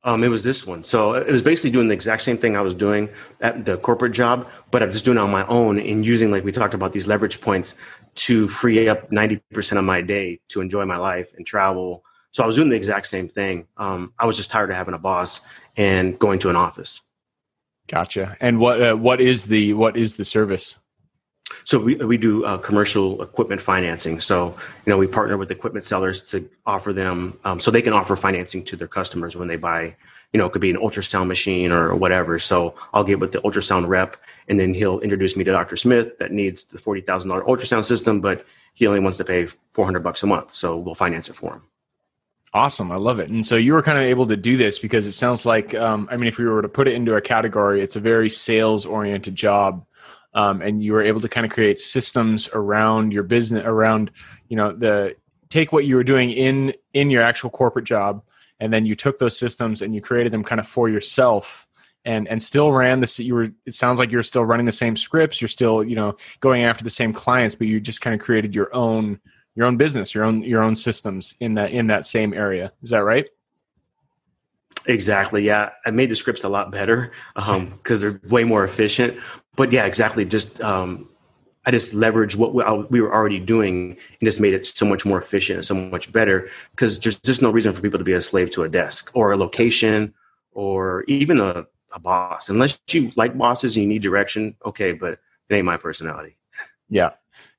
Um, 0.03 0.23
it 0.23 0.29
was 0.29 0.43
this 0.43 0.65
one. 0.65 0.85
So 0.85 1.15
it 1.15 1.29
was 1.29 1.41
basically 1.41 1.71
doing 1.71 1.89
the 1.89 1.93
exact 1.93 2.21
same 2.21 2.37
thing 2.37 2.55
i 2.55 2.61
was 2.61 2.73
doing 2.73 3.09
at 3.41 3.65
the 3.65 3.77
corporate 3.77 4.13
job 4.13 4.47
but 4.71 4.81
i'm 4.81 4.91
just 4.91 5.03
doing 5.03 5.17
it 5.17 5.21
on 5.21 5.29
my 5.29 5.45
own 5.47 5.79
and 5.79 6.05
using 6.05 6.31
like 6.31 6.45
we 6.45 6.53
talked 6.53 6.73
about 6.73 6.93
these 6.93 7.07
leverage 7.07 7.41
points 7.41 7.75
to 8.15 8.47
free 8.47 8.87
up 8.87 9.09
90% 9.11 9.77
of 9.77 9.83
my 9.83 10.01
day 10.01 10.39
to 10.49 10.61
enjoy 10.61 10.83
my 10.85 10.97
life 10.97 11.31
and 11.37 11.45
travel. 11.45 12.03
So 12.31 12.43
i 12.43 12.47
was 12.47 12.55
doing 12.55 12.69
the 12.69 12.75
exact 12.75 13.07
same 13.07 13.27
thing. 13.27 13.67
Um, 13.77 14.13
i 14.19 14.25
was 14.27 14.37
just 14.37 14.51
tired 14.51 14.69
of 14.69 14.77
having 14.77 14.93
a 14.93 14.99
boss 14.99 15.41
and 15.75 16.17
going 16.19 16.39
to 16.39 16.49
an 16.49 16.55
office 16.55 17.01
Gotcha. 17.89 18.37
And 18.39 18.59
what 18.59 18.81
uh, 18.81 18.95
what 18.95 19.19
is 19.19 19.47
the 19.47 19.73
what 19.73 19.97
is 19.97 20.15
the 20.15 20.23
service? 20.23 20.77
So 21.63 21.79
we 21.79 21.95
we 21.95 22.17
do 22.17 22.45
uh, 22.45 22.59
commercial 22.59 23.21
equipment 23.23 23.61
financing. 23.61 24.21
So 24.21 24.55
you 24.85 24.91
know 24.91 24.97
we 24.97 25.07
partner 25.07 25.37
with 25.37 25.49
equipment 25.49 25.87
sellers 25.87 26.21
to 26.25 26.47
offer 26.67 26.93
them 26.93 27.39
um, 27.43 27.59
so 27.59 27.71
they 27.71 27.81
can 27.81 27.93
offer 27.93 28.15
financing 28.15 28.63
to 28.65 28.75
their 28.75 28.87
customers 28.87 29.35
when 29.35 29.47
they 29.47 29.55
buy. 29.57 29.95
You 30.31 30.37
know, 30.37 30.45
it 30.45 30.51
could 30.51 30.61
be 30.61 30.69
an 30.69 30.77
ultrasound 30.77 31.25
machine 31.25 31.71
or 31.71 31.95
whatever. 31.95 32.37
So 32.37 32.75
I'll 32.93 33.03
get 33.03 33.19
with 33.19 33.31
the 33.31 33.41
ultrasound 33.41 33.87
rep, 33.87 34.15
and 34.47 34.59
then 34.59 34.75
he'll 34.75 34.99
introduce 34.99 35.35
me 35.35 35.43
to 35.43 35.51
Dr. 35.51 35.75
Smith 35.75 36.19
that 36.19 36.31
needs 36.31 36.65
the 36.65 36.77
forty 36.77 37.01
thousand 37.01 37.29
dollar 37.29 37.43
ultrasound 37.45 37.85
system, 37.85 38.21
but 38.21 38.45
he 38.75 38.85
only 38.85 38.99
wants 38.99 39.17
to 39.17 39.25
pay 39.25 39.47
four 39.73 39.85
hundred 39.85 40.03
bucks 40.03 40.21
a 40.21 40.27
month. 40.27 40.53
So 40.53 40.77
we'll 40.77 40.93
finance 40.93 41.27
it 41.27 41.33
for 41.33 41.53
him. 41.53 41.63
Awesome. 42.53 42.91
I 42.91 42.95
love 42.95 43.19
it. 43.19 43.29
And 43.29 43.45
so 43.45 43.55
you 43.55 43.73
were 43.73 43.83
kind 43.83 43.97
of 43.97 44.03
able 44.03 44.25
to 44.27 44.35
do 44.35 44.57
this 44.57 44.79
because 44.79 45.07
it 45.07 45.11
sounds 45.11 45.45
like, 45.45 45.75
um, 45.75 46.07
I 46.11 46.17
mean, 46.17 46.27
if 46.27 46.37
we 46.37 46.45
were 46.45 46.63
to 46.63 46.69
put 46.69 46.87
it 46.87 46.95
into 46.95 47.15
a 47.15 47.21
category, 47.21 47.81
it's 47.81 47.95
a 47.95 47.99
very 47.99 48.29
sales 48.29 48.85
oriented 48.85 49.35
job. 49.35 49.85
Um, 50.33 50.61
and 50.61 50.83
you 50.83 50.93
were 50.93 51.01
able 51.03 51.21
to 51.21 51.29
kind 51.29 51.45
of 51.45 51.51
create 51.51 51.79
systems 51.79 52.49
around 52.53 53.13
your 53.13 53.23
business, 53.23 53.63
around, 53.65 54.11
you 54.47 54.55
know, 54.55 54.71
the 54.71 55.15
take 55.49 55.71
what 55.71 55.85
you 55.85 55.95
were 55.95 56.03
doing 56.03 56.31
in, 56.31 56.73
in 56.93 57.09
your 57.09 57.23
actual 57.23 57.49
corporate 57.49 57.85
job. 57.85 58.23
And 58.59 58.73
then 58.73 58.85
you 58.85 58.95
took 58.95 59.19
those 59.19 59.37
systems 59.37 59.81
and 59.81 59.93
you 59.93 60.01
created 60.01 60.31
them 60.31 60.43
kind 60.43 60.59
of 60.59 60.67
for 60.67 60.89
yourself 60.89 61.67
and, 62.05 62.27
and 62.27 62.41
still 62.41 62.71
ran 62.71 62.99
this, 62.99 63.19
you 63.19 63.35
were, 63.35 63.49
it 63.65 63.73
sounds 63.73 63.99
like 63.99 64.11
you're 64.11 64.23
still 64.23 64.45
running 64.45 64.65
the 64.65 64.71
same 64.71 64.95
scripts. 64.95 65.41
You're 65.41 65.47
still, 65.47 65.83
you 65.83 65.95
know, 65.95 66.15
going 66.39 66.63
after 66.63 66.83
the 66.83 66.89
same 66.89 67.13
clients, 67.13 67.55
but 67.55 67.67
you 67.67 67.79
just 67.79 68.01
kind 68.01 68.13
of 68.13 68.21
created 68.21 68.55
your 68.55 68.73
own, 68.73 69.19
your 69.59 69.67
own 69.67 69.75
business, 69.75 70.15
your 70.15 70.23
own 70.23 70.41
your 70.41 70.63
own 70.63 70.73
systems 70.73 71.35
in 71.41 71.53
that 71.55 71.71
in 71.71 71.87
that 71.87 72.05
same 72.05 72.33
area. 72.33 72.71
Is 72.81 72.91
that 72.91 73.03
right? 73.03 73.27
Exactly. 74.87 75.43
Yeah, 75.43 75.71
I 75.85 75.91
made 75.91 76.09
the 76.09 76.15
scripts 76.15 76.45
a 76.45 76.49
lot 76.49 76.71
better 76.71 77.11
because 77.35 77.57
um, 77.57 77.79
they're 77.83 78.21
way 78.29 78.45
more 78.45 78.63
efficient. 78.63 79.19
But 79.57 79.73
yeah, 79.73 79.83
exactly. 79.83 80.23
Just 80.23 80.61
um, 80.61 81.09
I 81.65 81.71
just 81.71 81.91
leveraged 81.91 82.37
what 82.37 82.89
we 82.89 83.01
were 83.01 83.13
already 83.13 83.37
doing 83.37 83.97
and 84.21 84.27
just 84.27 84.39
made 84.39 84.53
it 84.53 84.65
so 84.65 84.85
much 84.85 85.05
more 85.05 85.21
efficient 85.21 85.57
and 85.57 85.65
so 85.65 85.75
much 85.75 86.09
better 86.09 86.47
because 86.71 86.97
there's 86.97 87.17
just 87.17 87.41
no 87.41 87.51
reason 87.51 87.73
for 87.73 87.81
people 87.81 87.99
to 87.99 88.05
be 88.05 88.13
a 88.13 88.21
slave 88.21 88.51
to 88.51 88.63
a 88.63 88.69
desk 88.69 89.11
or 89.13 89.33
a 89.33 89.37
location 89.37 90.13
or 90.53 91.03
even 91.09 91.41
a, 91.41 91.65
a 91.91 91.99
boss. 91.99 92.47
Unless 92.47 92.79
you 92.91 93.11
like 93.17 93.37
bosses 93.37 93.75
and 93.75 93.83
you 93.83 93.89
need 93.89 94.01
direction, 94.01 94.55
okay, 94.65 94.93
but 94.93 95.19
it 95.49 95.55
ain't 95.55 95.65
my 95.65 95.75
personality. 95.75 96.37
Yeah, 96.89 97.11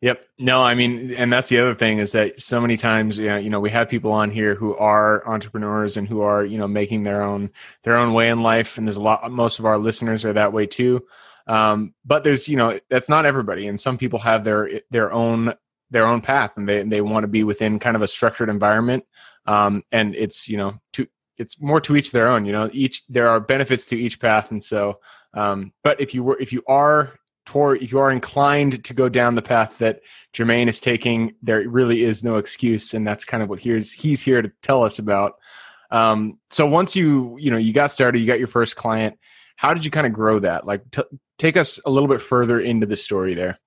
Yep. 0.03 0.25
No, 0.39 0.63
I 0.63 0.75
mean, 0.75 1.13
and 1.15 1.33
that's 1.33 1.51
the 1.51 1.59
other 1.59 1.75
thing 1.75 1.99
is 1.99 2.13
that 2.13 2.41
so 2.41 2.61
many 2.61 2.77
times, 2.77 3.19
you 3.19 3.51
know, 3.51 3.61
we 3.61 3.71
have 3.71 3.89
people 3.89 4.13
on 4.13 4.31
here 4.31 4.55
who 4.55 4.75
are 4.77 5.27
entrepreneurs 5.29 5.97
and 5.97 6.09
who 6.09 6.23
are, 6.23 6.45
you 6.45 6.59
know, 6.59 6.69
making 6.69 7.03
their 7.03 7.23
own 7.23 7.51
their 7.83 7.97
own 7.97 8.15
way 8.15 8.29
in 8.29 8.43
life, 8.43 8.79
and 8.79 8.87
there's 8.87 8.97
a 8.97 9.03
lot. 9.03 9.31
Most 9.31 9.59
of 9.59 9.67
our 9.67 9.79
listeners 9.79 10.25
are 10.25 10.33
that 10.33 10.53
way 10.53 10.67
too. 10.67 11.05
Um, 11.47 11.95
but 12.05 12.25
there's, 12.25 12.49
you 12.49 12.57
know, 12.57 12.79
that's 12.89 13.09
not 13.09 13.27
everybody, 13.27 13.67
and 13.67 13.79
some 13.79 13.99
people 13.99 14.19
have 14.21 14.45
their 14.45 14.81
their 14.91 15.13
own 15.13 15.55
their 15.91 16.07
own 16.07 16.23
path, 16.23 16.57
and 16.57 16.69
they 16.69 16.83
they 16.83 17.03
want 17.03 17.25
to 17.25 17.29
be 17.29 17.45
within 17.45 17.79
kind 17.79 17.97
of 17.97 18.03
a 18.03 18.09
structured 18.09 18.49
environment. 18.49 19.05
Um, 19.47 19.83
and 19.93 20.15
it's, 20.15 20.49
you 20.49 20.57
know, 20.57 20.81
to 20.95 21.07
it's 21.37 21.61
more 21.61 21.81
to 21.83 21.97
each 21.97 22.13
their 22.13 22.29
own. 22.29 22.47
You 22.47 22.53
know, 22.53 22.71
each 22.73 23.03
there 23.09 23.29
are 23.29 23.41
benefits 23.41 23.85
to 23.87 23.99
each 23.99 24.21
path, 24.21 24.51
and 24.51 24.63
so. 24.65 25.01
Um, 25.33 25.73
but 25.85 26.01
if 26.01 26.13
you 26.13 26.25
were 26.25 26.37
if 26.41 26.53
you 26.53 26.63
are 26.67 27.13
toward 27.51 27.83
if 27.83 27.91
you 27.91 27.99
are 27.99 28.13
inclined 28.13 28.85
to 28.85 28.95
go 28.95 29.09
down 29.09 29.35
the 29.35 29.43
path 29.43 29.79
that 29.79 30.03
Jermaine 30.33 30.69
is 30.69 30.81
taking, 30.81 31.35
there 31.43 31.69
really 31.69 32.05
is 32.05 32.23
no 32.23 32.37
excuse, 32.37 32.95
and 32.95 33.05
that's 33.05 33.25
kind 33.25 33.43
of 33.43 33.49
what 33.49 33.59
he's 33.59 33.93
he's 33.93 34.23
here 34.23 34.41
to 34.41 34.53
tell 34.63 34.85
us 34.85 35.01
about. 35.01 35.35
Um, 35.91 36.39
so 36.51 36.65
once 36.65 36.95
you 36.95 37.37
you 37.41 37.51
know 37.51 37.57
you 37.57 37.73
got 37.73 37.91
started, 37.91 38.21
you 38.21 38.27
got 38.27 38.39
your 38.39 38.47
first 38.47 38.77
client. 38.77 39.19
How 39.57 39.75
did 39.75 39.85
you 39.85 39.91
kind 39.91 40.07
of 40.07 40.13
grow 40.13 40.39
that? 40.39 40.65
Like, 40.65 40.89
t- 40.93 41.03
take 41.39 41.57
us 41.57 41.81
a 41.85 41.91
little 41.91 42.09
bit 42.09 42.23
further 42.23 42.61
into 42.61 42.87
the 42.87 42.97
story 42.97 43.35
there. 43.35 43.59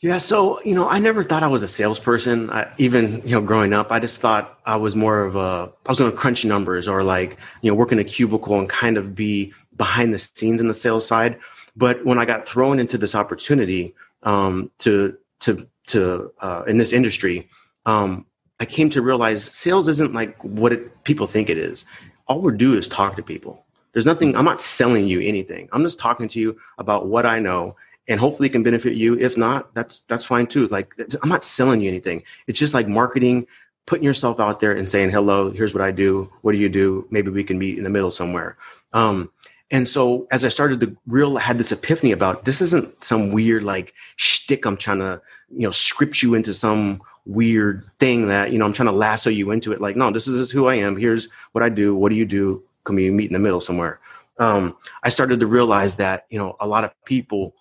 Yeah, 0.00 0.18
so 0.18 0.62
you 0.62 0.76
know, 0.76 0.88
I 0.88 1.00
never 1.00 1.24
thought 1.24 1.42
I 1.42 1.48
was 1.48 1.64
a 1.64 1.68
salesperson. 1.68 2.50
I, 2.50 2.72
even 2.78 3.20
you 3.24 3.32
know, 3.34 3.42
growing 3.42 3.72
up, 3.72 3.90
I 3.90 3.98
just 3.98 4.20
thought 4.20 4.60
I 4.64 4.76
was 4.76 4.94
more 4.94 5.24
of 5.24 5.34
a 5.34 5.72
I 5.86 5.90
was 5.90 5.98
going 5.98 6.12
to 6.12 6.16
crunch 6.16 6.44
numbers 6.44 6.86
or 6.86 7.02
like 7.02 7.36
you 7.62 7.70
know, 7.70 7.74
work 7.74 7.90
in 7.90 7.98
a 7.98 8.04
cubicle 8.04 8.60
and 8.60 8.68
kind 8.68 8.96
of 8.96 9.16
be 9.16 9.52
behind 9.76 10.14
the 10.14 10.20
scenes 10.20 10.60
in 10.60 10.68
the 10.68 10.74
sales 10.74 11.04
side. 11.04 11.40
But 11.76 12.04
when 12.04 12.18
I 12.18 12.24
got 12.24 12.46
thrown 12.46 12.78
into 12.78 12.98
this 12.98 13.14
opportunity 13.14 13.94
um, 14.22 14.70
to 14.78 15.16
to 15.40 15.66
to 15.88 16.32
uh, 16.40 16.62
in 16.66 16.78
this 16.78 16.92
industry, 16.92 17.48
um, 17.86 18.26
I 18.60 18.66
came 18.66 18.90
to 18.90 19.02
realize 19.02 19.42
sales 19.44 19.88
isn't 19.88 20.12
like 20.12 20.42
what 20.44 20.72
it, 20.72 21.04
people 21.04 21.26
think 21.26 21.48
it 21.48 21.58
is. 21.58 21.84
All 22.28 22.40
we 22.40 22.56
do 22.56 22.76
is 22.76 22.88
talk 22.88 23.16
to 23.16 23.22
people. 23.22 23.64
There's 23.92 24.06
nothing. 24.06 24.36
I'm 24.36 24.44
not 24.44 24.60
selling 24.60 25.06
you 25.06 25.20
anything. 25.20 25.68
I'm 25.72 25.82
just 25.82 25.98
talking 25.98 26.28
to 26.28 26.40
you 26.40 26.58
about 26.78 27.06
what 27.06 27.26
I 27.26 27.40
know, 27.40 27.76
and 28.06 28.20
hopefully 28.20 28.48
it 28.48 28.52
can 28.52 28.62
benefit 28.62 28.94
you. 28.94 29.18
If 29.18 29.36
not, 29.36 29.74
that's 29.74 30.02
that's 30.08 30.24
fine 30.24 30.46
too. 30.46 30.68
Like 30.68 30.94
I'm 31.22 31.28
not 31.28 31.44
selling 31.44 31.80
you 31.80 31.88
anything. 31.88 32.22
It's 32.46 32.58
just 32.58 32.74
like 32.74 32.86
marketing, 32.86 33.46
putting 33.86 34.04
yourself 34.04 34.38
out 34.38 34.60
there 34.60 34.72
and 34.72 34.88
saying, 34.88 35.10
"Hello, 35.10 35.50
here's 35.50 35.74
what 35.74 35.82
I 35.82 35.90
do. 35.90 36.30
What 36.42 36.52
do 36.52 36.58
you 36.58 36.68
do? 36.68 37.06
Maybe 37.10 37.30
we 37.30 37.42
can 37.42 37.58
meet 37.58 37.78
in 37.78 37.84
the 37.84 37.90
middle 37.90 38.12
somewhere." 38.12 38.56
Um, 38.92 39.30
and 39.70 39.88
so 39.88 40.26
as 40.30 40.44
I 40.44 40.48
started 40.48 40.80
to 40.80 40.96
real 41.06 41.36
had 41.36 41.58
this 41.58 41.72
epiphany 41.72 42.12
about 42.12 42.44
this 42.44 42.60
isn't 42.60 43.04
some 43.04 43.30
weird 43.30 43.62
like 43.62 43.94
shtick 44.16 44.64
I'm 44.66 44.76
trying 44.76 44.98
to, 44.98 45.20
you 45.50 45.62
know, 45.62 45.70
script 45.70 46.22
you 46.22 46.34
into 46.34 46.52
some 46.52 47.02
weird 47.24 47.84
thing 48.00 48.26
that, 48.26 48.52
you 48.52 48.58
know, 48.58 48.64
I'm 48.64 48.72
trying 48.72 48.88
to 48.88 48.92
lasso 48.92 49.30
you 49.30 49.52
into 49.52 49.72
it. 49.72 49.80
Like, 49.80 49.94
no, 49.94 50.10
this 50.10 50.26
is 50.26 50.50
who 50.50 50.66
I 50.66 50.74
am. 50.74 50.96
Here's 50.96 51.28
what 51.52 51.62
I 51.62 51.68
do. 51.68 51.94
What 51.94 52.08
do 52.08 52.16
you 52.16 52.24
do? 52.24 52.62
Can 52.84 52.96
we 52.96 53.10
meet 53.10 53.30
in 53.30 53.34
the 53.34 53.38
middle 53.38 53.60
somewhere? 53.60 54.00
Um, 54.38 54.76
I 55.02 55.10
started 55.10 55.38
to 55.40 55.46
realize 55.46 55.96
that, 55.96 56.26
you 56.30 56.38
know, 56.38 56.56
a 56.60 56.66
lot 56.66 56.82
of 56.82 56.92
people 57.04 57.54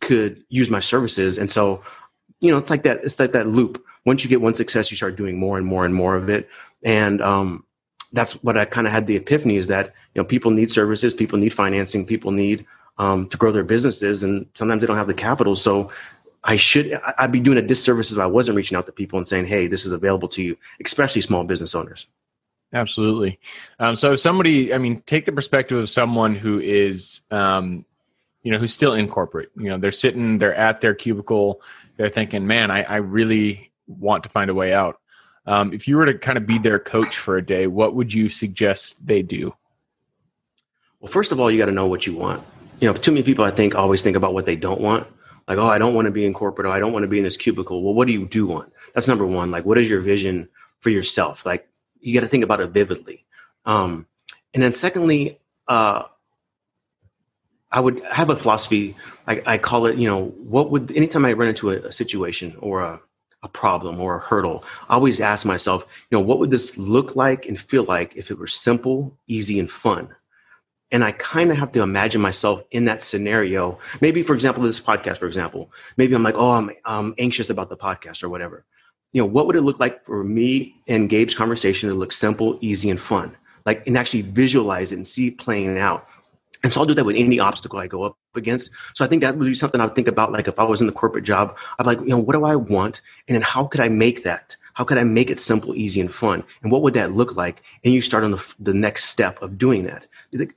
could 0.00 0.44
use 0.48 0.70
my 0.70 0.80
services. 0.80 1.38
And 1.38 1.50
so, 1.50 1.82
you 2.40 2.50
know, 2.50 2.58
it's 2.58 2.70
like 2.70 2.84
that, 2.84 3.04
it's 3.04 3.18
like 3.18 3.32
that 3.32 3.48
loop. 3.48 3.84
Once 4.06 4.22
you 4.22 4.30
get 4.30 4.40
one 4.40 4.54
success, 4.54 4.90
you 4.90 4.96
start 4.96 5.16
doing 5.16 5.38
more 5.38 5.58
and 5.58 5.66
more 5.66 5.84
and 5.84 5.94
more 5.94 6.16
of 6.16 6.28
it. 6.30 6.48
And 6.84 7.20
um, 7.20 7.64
that's 8.14 8.42
what 8.42 8.56
I 8.56 8.64
kind 8.64 8.86
of 8.86 8.92
had 8.92 9.06
the 9.06 9.16
epiphany 9.16 9.56
is 9.56 9.66
that 9.68 9.86
you 10.14 10.22
know 10.22 10.24
people 10.24 10.50
need 10.50 10.72
services, 10.72 11.12
people 11.12 11.38
need 11.38 11.52
financing, 11.52 12.06
people 12.06 12.30
need 12.30 12.64
um, 12.98 13.28
to 13.28 13.36
grow 13.36 13.52
their 13.52 13.64
businesses, 13.64 14.22
and 14.22 14.46
sometimes 14.54 14.80
they 14.80 14.86
don't 14.86 14.96
have 14.96 15.08
the 15.08 15.14
capital. 15.14 15.56
So 15.56 15.90
I 16.44 16.56
should 16.56 16.98
I'd 17.18 17.32
be 17.32 17.40
doing 17.40 17.58
a 17.58 17.62
disservice 17.62 18.12
if 18.12 18.18
I 18.18 18.26
wasn't 18.26 18.56
reaching 18.56 18.76
out 18.76 18.86
to 18.86 18.92
people 18.92 19.18
and 19.18 19.28
saying, 19.28 19.46
"Hey, 19.46 19.66
this 19.66 19.84
is 19.84 19.92
available 19.92 20.28
to 20.28 20.42
you," 20.42 20.56
especially 20.84 21.22
small 21.22 21.44
business 21.44 21.74
owners. 21.74 22.06
Absolutely. 22.72 23.38
Um, 23.78 23.94
so 23.94 24.14
if 24.14 24.20
somebody, 24.20 24.74
I 24.74 24.78
mean, 24.78 25.02
take 25.06 25.26
the 25.26 25.32
perspective 25.32 25.78
of 25.78 25.88
someone 25.88 26.34
who 26.34 26.58
is, 26.58 27.20
um, 27.30 27.84
you 28.42 28.50
know, 28.50 28.58
who's 28.58 28.74
still 28.74 28.94
in 28.94 29.06
corporate. 29.06 29.50
You 29.56 29.70
know, 29.70 29.78
they're 29.78 29.92
sitting, 29.92 30.38
they're 30.38 30.54
at 30.54 30.80
their 30.80 30.94
cubicle, 30.94 31.62
they're 31.96 32.08
thinking, 32.08 32.46
"Man, 32.46 32.70
I, 32.70 32.82
I 32.82 32.96
really 32.96 33.70
want 33.86 34.24
to 34.24 34.28
find 34.28 34.50
a 34.50 34.54
way 34.54 34.72
out." 34.72 35.00
Um, 35.46 35.72
if 35.72 35.86
you 35.86 35.96
were 35.96 36.06
to 36.06 36.14
kind 36.14 36.38
of 36.38 36.46
be 36.46 36.58
their 36.58 36.78
coach 36.78 37.18
for 37.18 37.36
a 37.36 37.44
day, 37.44 37.66
what 37.66 37.94
would 37.94 38.12
you 38.12 38.28
suggest 38.28 39.04
they 39.06 39.22
do? 39.22 39.54
Well, 41.00 41.12
first 41.12 41.32
of 41.32 41.40
all, 41.40 41.50
you 41.50 41.58
got 41.58 41.66
to 41.66 41.72
know 41.72 41.86
what 41.86 42.06
you 42.06 42.14
want. 42.14 42.42
You 42.80 42.88
know, 42.88 42.94
too 42.94 43.12
many 43.12 43.22
people 43.22 43.44
I 43.44 43.50
think 43.50 43.74
always 43.74 44.02
think 44.02 44.16
about 44.16 44.32
what 44.32 44.46
they 44.46 44.56
don't 44.56 44.80
want. 44.80 45.06
Like, 45.46 45.58
oh, 45.58 45.68
I 45.68 45.76
don't 45.76 45.94
want 45.94 46.06
to 46.06 46.10
be 46.10 46.24
in 46.24 46.32
corporate. 46.32 46.66
Or 46.66 46.70
I 46.70 46.78
don't 46.78 46.92
want 46.92 47.02
to 47.02 47.08
be 47.08 47.18
in 47.18 47.24
this 47.24 47.36
cubicle. 47.36 47.82
Well, 47.82 47.92
what 47.92 48.06
do 48.06 48.14
you 48.14 48.26
do 48.26 48.46
want? 48.46 48.72
That's 48.94 49.06
number 49.06 49.26
one. 49.26 49.50
Like, 49.50 49.66
what 49.66 49.76
is 49.76 49.88
your 49.88 50.00
vision 50.00 50.48
for 50.80 50.90
yourself? 50.90 51.44
Like, 51.44 51.68
you 52.00 52.14
got 52.14 52.20
to 52.20 52.28
think 52.28 52.44
about 52.44 52.60
it 52.60 52.70
vividly. 52.70 53.24
Um, 53.66 54.06
and 54.54 54.62
then 54.62 54.72
secondly, 54.72 55.40
uh, 55.68 56.04
I 57.70 57.80
would 57.80 58.02
have 58.10 58.30
a 58.30 58.36
philosophy. 58.36 58.96
I, 59.26 59.42
I, 59.44 59.58
call 59.58 59.86
it, 59.86 59.98
you 59.98 60.08
know, 60.08 60.26
what 60.26 60.70
would 60.70 60.92
anytime 60.92 61.24
I 61.24 61.32
run 61.32 61.48
into 61.48 61.70
a, 61.70 61.88
a 61.88 61.92
situation 61.92 62.56
or 62.60 62.82
a, 62.82 63.00
a 63.44 63.48
problem 63.48 64.00
or 64.00 64.16
a 64.16 64.20
hurdle, 64.20 64.64
I 64.88 64.94
always 64.94 65.20
ask 65.20 65.44
myself, 65.44 65.86
you 66.10 66.18
know, 66.18 66.24
what 66.24 66.38
would 66.40 66.50
this 66.50 66.76
look 66.76 67.14
like 67.14 67.46
and 67.46 67.60
feel 67.60 67.84
like 67.84 68.16
if 68.16 68.30
it 68.30 68.38
were 68.38 68.48
simple, 68.48 69.16
easy, 69.28 69.60
and 69.60 69.70
fun? 69.70 70.08
And 70.90 71.04
I 71.04 71.12
kind 71.12 71.50
of 71.50 71.58
have 71.58 71.72
to 71.72 71.82
imagine 71.82 72.20
myself 72.20 72.62
in 72.70 72.86
that 72.86 73.02
scenario. 73.02 73.78
Maybe, 74.00 74.22
for 74.22 74.34
example, 74.34 74.62
this 74.62 74.80
podcast, 74.80 75.18
for 75.18 75.26
example, 75.26 75.70
maybe 75.96 76.14
I'm 76.14 76.22
like, 76.22 76.36
oh, 76.36 76.52
I'm, 76.52 76.70
I'm 76.84 77.14
anxious 77.18 77.50
about 77.50 77.68
the 77.68 77.76
podcast 77.76 78.24
or 78.24 78.28
whatever. 78.28 78.64
You 79.12 79.22
know, 79.22 79.26
what 79.26 79.46
would 79.46 79.56
it 79.56 79.62
look 79.62 79.78
like 79.78 80.04
for 80.04 80.24
me 80.24 80.74
and 80.88 81.10
Gabe's 81.10 81.34
conversation 81.34 81.88
to 81.88 81.94
look 81.94 82.12
simple, 82.12 82.58
easy, 82.60 82.90
and 82.90 83.00
fun? 83.00 83.36
Like, 83.66 83.86
and 83.86 83.96
actually 83.96 84.22
visualize 84.22 84.92
it 84.92 84.96
and 84.96 85.06
see 85.06 85.28
it 85.28 85.38
playing 85.38 85.78
out. 85.78 86.08
And 86.64 86.72
so 86.72 86.80
I'll 86.80 86.86
do 86.86 86.94
that 86.94 87.04
with 87.04 87.16
any 87.16 87.38
obstacle 87.38 87.78
I 87.78 87.86
go 87.86 88.04
up 88.04 88.16
against. 88.34 88.70
So 88.94 89.04
I 89.04 89.08
think 89.08 89.20
that 89.20 89.36
would 89.36 89.44
be 89.44 89.54
something 89.54 89.82
I 89.82 89.84
would 89.84 89.94
think 89.94 90.08
about. 90.08 90.32
Like 90.32 90.48
if 90.48 90.58
I 90.58 90.64
was 90.64 90.80
in 90.80 90.86
the 90.86 90.94
corporate 90.94 91.24
job, 91.24 91.56
I'm 91.78 91.84
like, 91.84 92.00
you 92.00 92.08
know, 92.08 92.18
what 92.18 92.32
do 92.32 92.46
I 92.46 92.56
want? 92.56 93.02
And 93.28 93.34
then 93.34 93.42
how 93.42 93.66
could 93.66 93.82
I 93.82 93.88
make 93.88 94.22
that? 94.22 94.56
How 94.72 94.82
could 94.82 94.96
I 94.96 95.04
make 95.04 95.30
it 95.30 95.38
simple, 95.38 95.76
easy, 95.76 96.00
and 96.00 96.12
fun? 96.12 96.42
And 96.62 96.72
what 96.72 96.80
would 96.80 96.94
that 96.94 97.12
look 97.12 97.36
like? 97.36 97.62
And 97.84 97.92
you 97.92 98.00
start 98.00 98.24
on 98.24 98.30
the, 98.30 98.54
the 98.58 98.72
next 98.72 99.04
step 99.04 99.42
of 99.42 99.58
doing 99.58 99.84
that. 99.84 100.06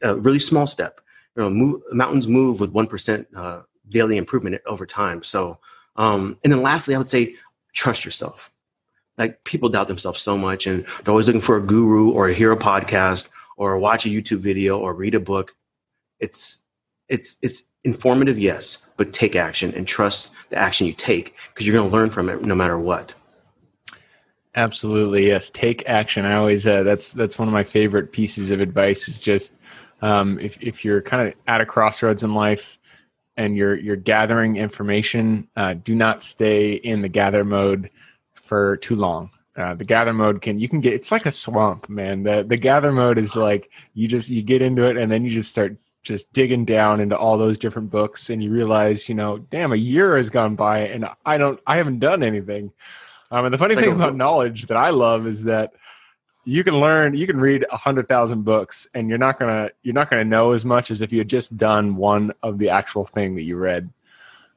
A 0.01 0.15
really 0.15 0.39
small 0.39 0.65
step. 0.65 1.01
You 1.35 1.43
know, 1.43 1.49
move, 1.49 1.81
mountains 1.91 2.25
move 2.25 2.61
with 2.61 2.73
1% 2.73 3.25
uh, 3.35 3.61
daily 3.89 4.15
improvement 4.15 4.61
over 4.65 4.85
time. 4.85 5.23
So, 5.23 5.59
um, 5.97 6.37
and 6.41 6.53
then 6.53 6.61
lastly, 6.61 6.95
I 6.95 6.99
would 6.99 7.11
say 7.11 7.35
trust 7.73 8.05
yourself. 8.05 8.49
Like 9.17 9.43
people 9.43 9.67
doubt 9.67 9.89
themselves 9.89 10.21
so 10.21 10.37
much 10.37 10.67
and 10.67 10.85
they're 11.03 11.11
always 11.11 11.27
looking 11.27 11.41
for 11.41 11.57
a 11.57 11.61
guru 11.61 12.11
or 12.11 12.29
hear 12.29 12.53
a 12.53 12.57
podcast 12.57 13.27
or 13.57 13.77
watch 13.77 14.05
a 14.05 14.09
YouTube 14.09 14.39
video 14.39 14.79
or 14.79 14.93
read 14.93 15.13
a 15.13 15.19
book 15.19 15.53
it's 16.19 16.59
it's 17.09 17.37
it's 17.41 17.63
informative, 17.83 18.37
yes, 18.37 18.85
but 18.97 19.13
take 19.13 19.35
action 19.35 19.73
and 19.75 19.87
trust 19.87 20.31
the 20.49 20.57
action 20.57 20.87
you 20.87 20.93
take 20.93 21.35
because 21.49 21.65
you're 21.65 21.75
going 21.75 21.89
to 21.89 21.95
learn 21.95 22.09
from 22.09 22.29
it 22.29 22.43
no 22.43 22.55
matter 22.55 22.77
what. 22.77 23.13
Absolutely, 24.55 25.27
yes. 25.27 25.49
Take 25.51 25.87
action. 25.87 26.25
I 26.25 26.35
always 26.35 26.65
uh, 26.65 26.83
that's 26.83 27.13
that's 27.13 27.37
one 27.37 27.47
of 27.47 27.53
my 27.53 27.63
favorite 27.63 28.11
pieces 28.11 28.49
of 28.49 28.59
advice. 28.59 29.07
Is 29.07 29.21
just 29.21 29.53
um, 30.01 30.39
if 30.39 30.61
if 30.61 30.83
you're 30.83 31.01
kind 31.01 31.27
of 31.27 31.35
at 31.47 31.61
a 31.61 31.65
crossroads 31.65 32.23
in 32.23 32.33
life 32.33 32.79
and 33.37 33.55
you're 33.55 33.75
you're 33.75 33.95
gathering 33.95 34.57
information, 34.57 35.47
uh, 35.55 35.75
do 35.75 35.93
not 35.93 36.23
stay 36.23 36.73
in 36.73 37.01
the 37.03 37.09
gather 37.09 37.45
mode 37.45 37.91
for 38.33 38.77
too 38.77 38.95
long. 38.95 39.29
Uh, 39.55 39.75
the 39.75 39.85
gather 39.85 40.13
mode 40.13 40.41
can 40.41 40.59
you 40.59 40.67
can 40.67 40.81
get 40.81 40.93
it's 40.93 41.11
like 41.11 41.27
a 41.27 41.31
swamp, 41.31 41.87
man. 41.87 42.23
The 42.23 42.43
the 42.43 42.57
gather 42.57 42.91
mode 42.91 43.19
is 43.19 43.35
like 43.35 43.69
you 43.93 44.07
just 44.07 44.29
you 44.29 44.41
get 44.41 44.63
into 44.63 44.83
it 44.83 44.97
and 44.97 45.11
then 45.11 45.23
you 45.23 45.29
just 45.29 45.51
start 45.51 45.77
just 46.07 46.31
digging 46.33 46.65
down 46.65 46.99
into 46.99 47.17
all 47.17 47.37
those 47.37 47.57
different 47.57 47.89
books 47.91 48.29
and 48.29 48.43
you 48.43 48.51
realize 48.51 49.07
you 49.07 49.15
know 49.15 49.37
damn 49.37 49.71
a 49.71 49.75
year 49.75 50.17
has 50.17 50.29
gone 50.29 50.55
by 50.55 50.79
and 50.79 51.07
i 51.25 51.37
don't 51.37 51.59
i 51.67 51.77
haven't 51.77 51.99
done 51.99 52.23
anything. 52.23 52.71
Um, 53.29 53.43
and 53.43 53.53
the 53.53 53.57
funny 53.57 53.73
it's 53.73 53.81
thing 53.81 53.89
like 53.89 53.99
about 53.99 54.15
knowledge 54.15 54.67
that 54.67 54.77
i 54.77 54.89
love 54.89 55.27
is 55.27 55.43
that 55.43 55.73
you 56.45 56.63
can 56.63 56.79
learn 56.79 57.13
you 57.13 57.27
can 57.27 57.39
read 57.39 57.65
a 57.71 57.77
hundred 57.77 58.07
thousand 58.07 58.43
books 58.43 58.87
and 58.93 59.09
you're 59.09 59.17
not 59.17 59.37
gonna 59.37 59.69
you're 59.83 59.93
not 59.93 60.09
gonna 60.09 60.25
know 60.25 60.51
as 60.53 60.63
much 60.63 60.91
as 60.91 61.01
if 61.01 61.11
you 61.11 61.19
had 61.19 61.27
just 61.27 61.57
done 61.57 61.97
one 61.97 62.31
of 62.41 62.57
the 62.57 62.69
actual 62.69 63.05
thing 63.05 63.35
that 63.35 63.43
you 63.43 63.57
read. 63.57 63.89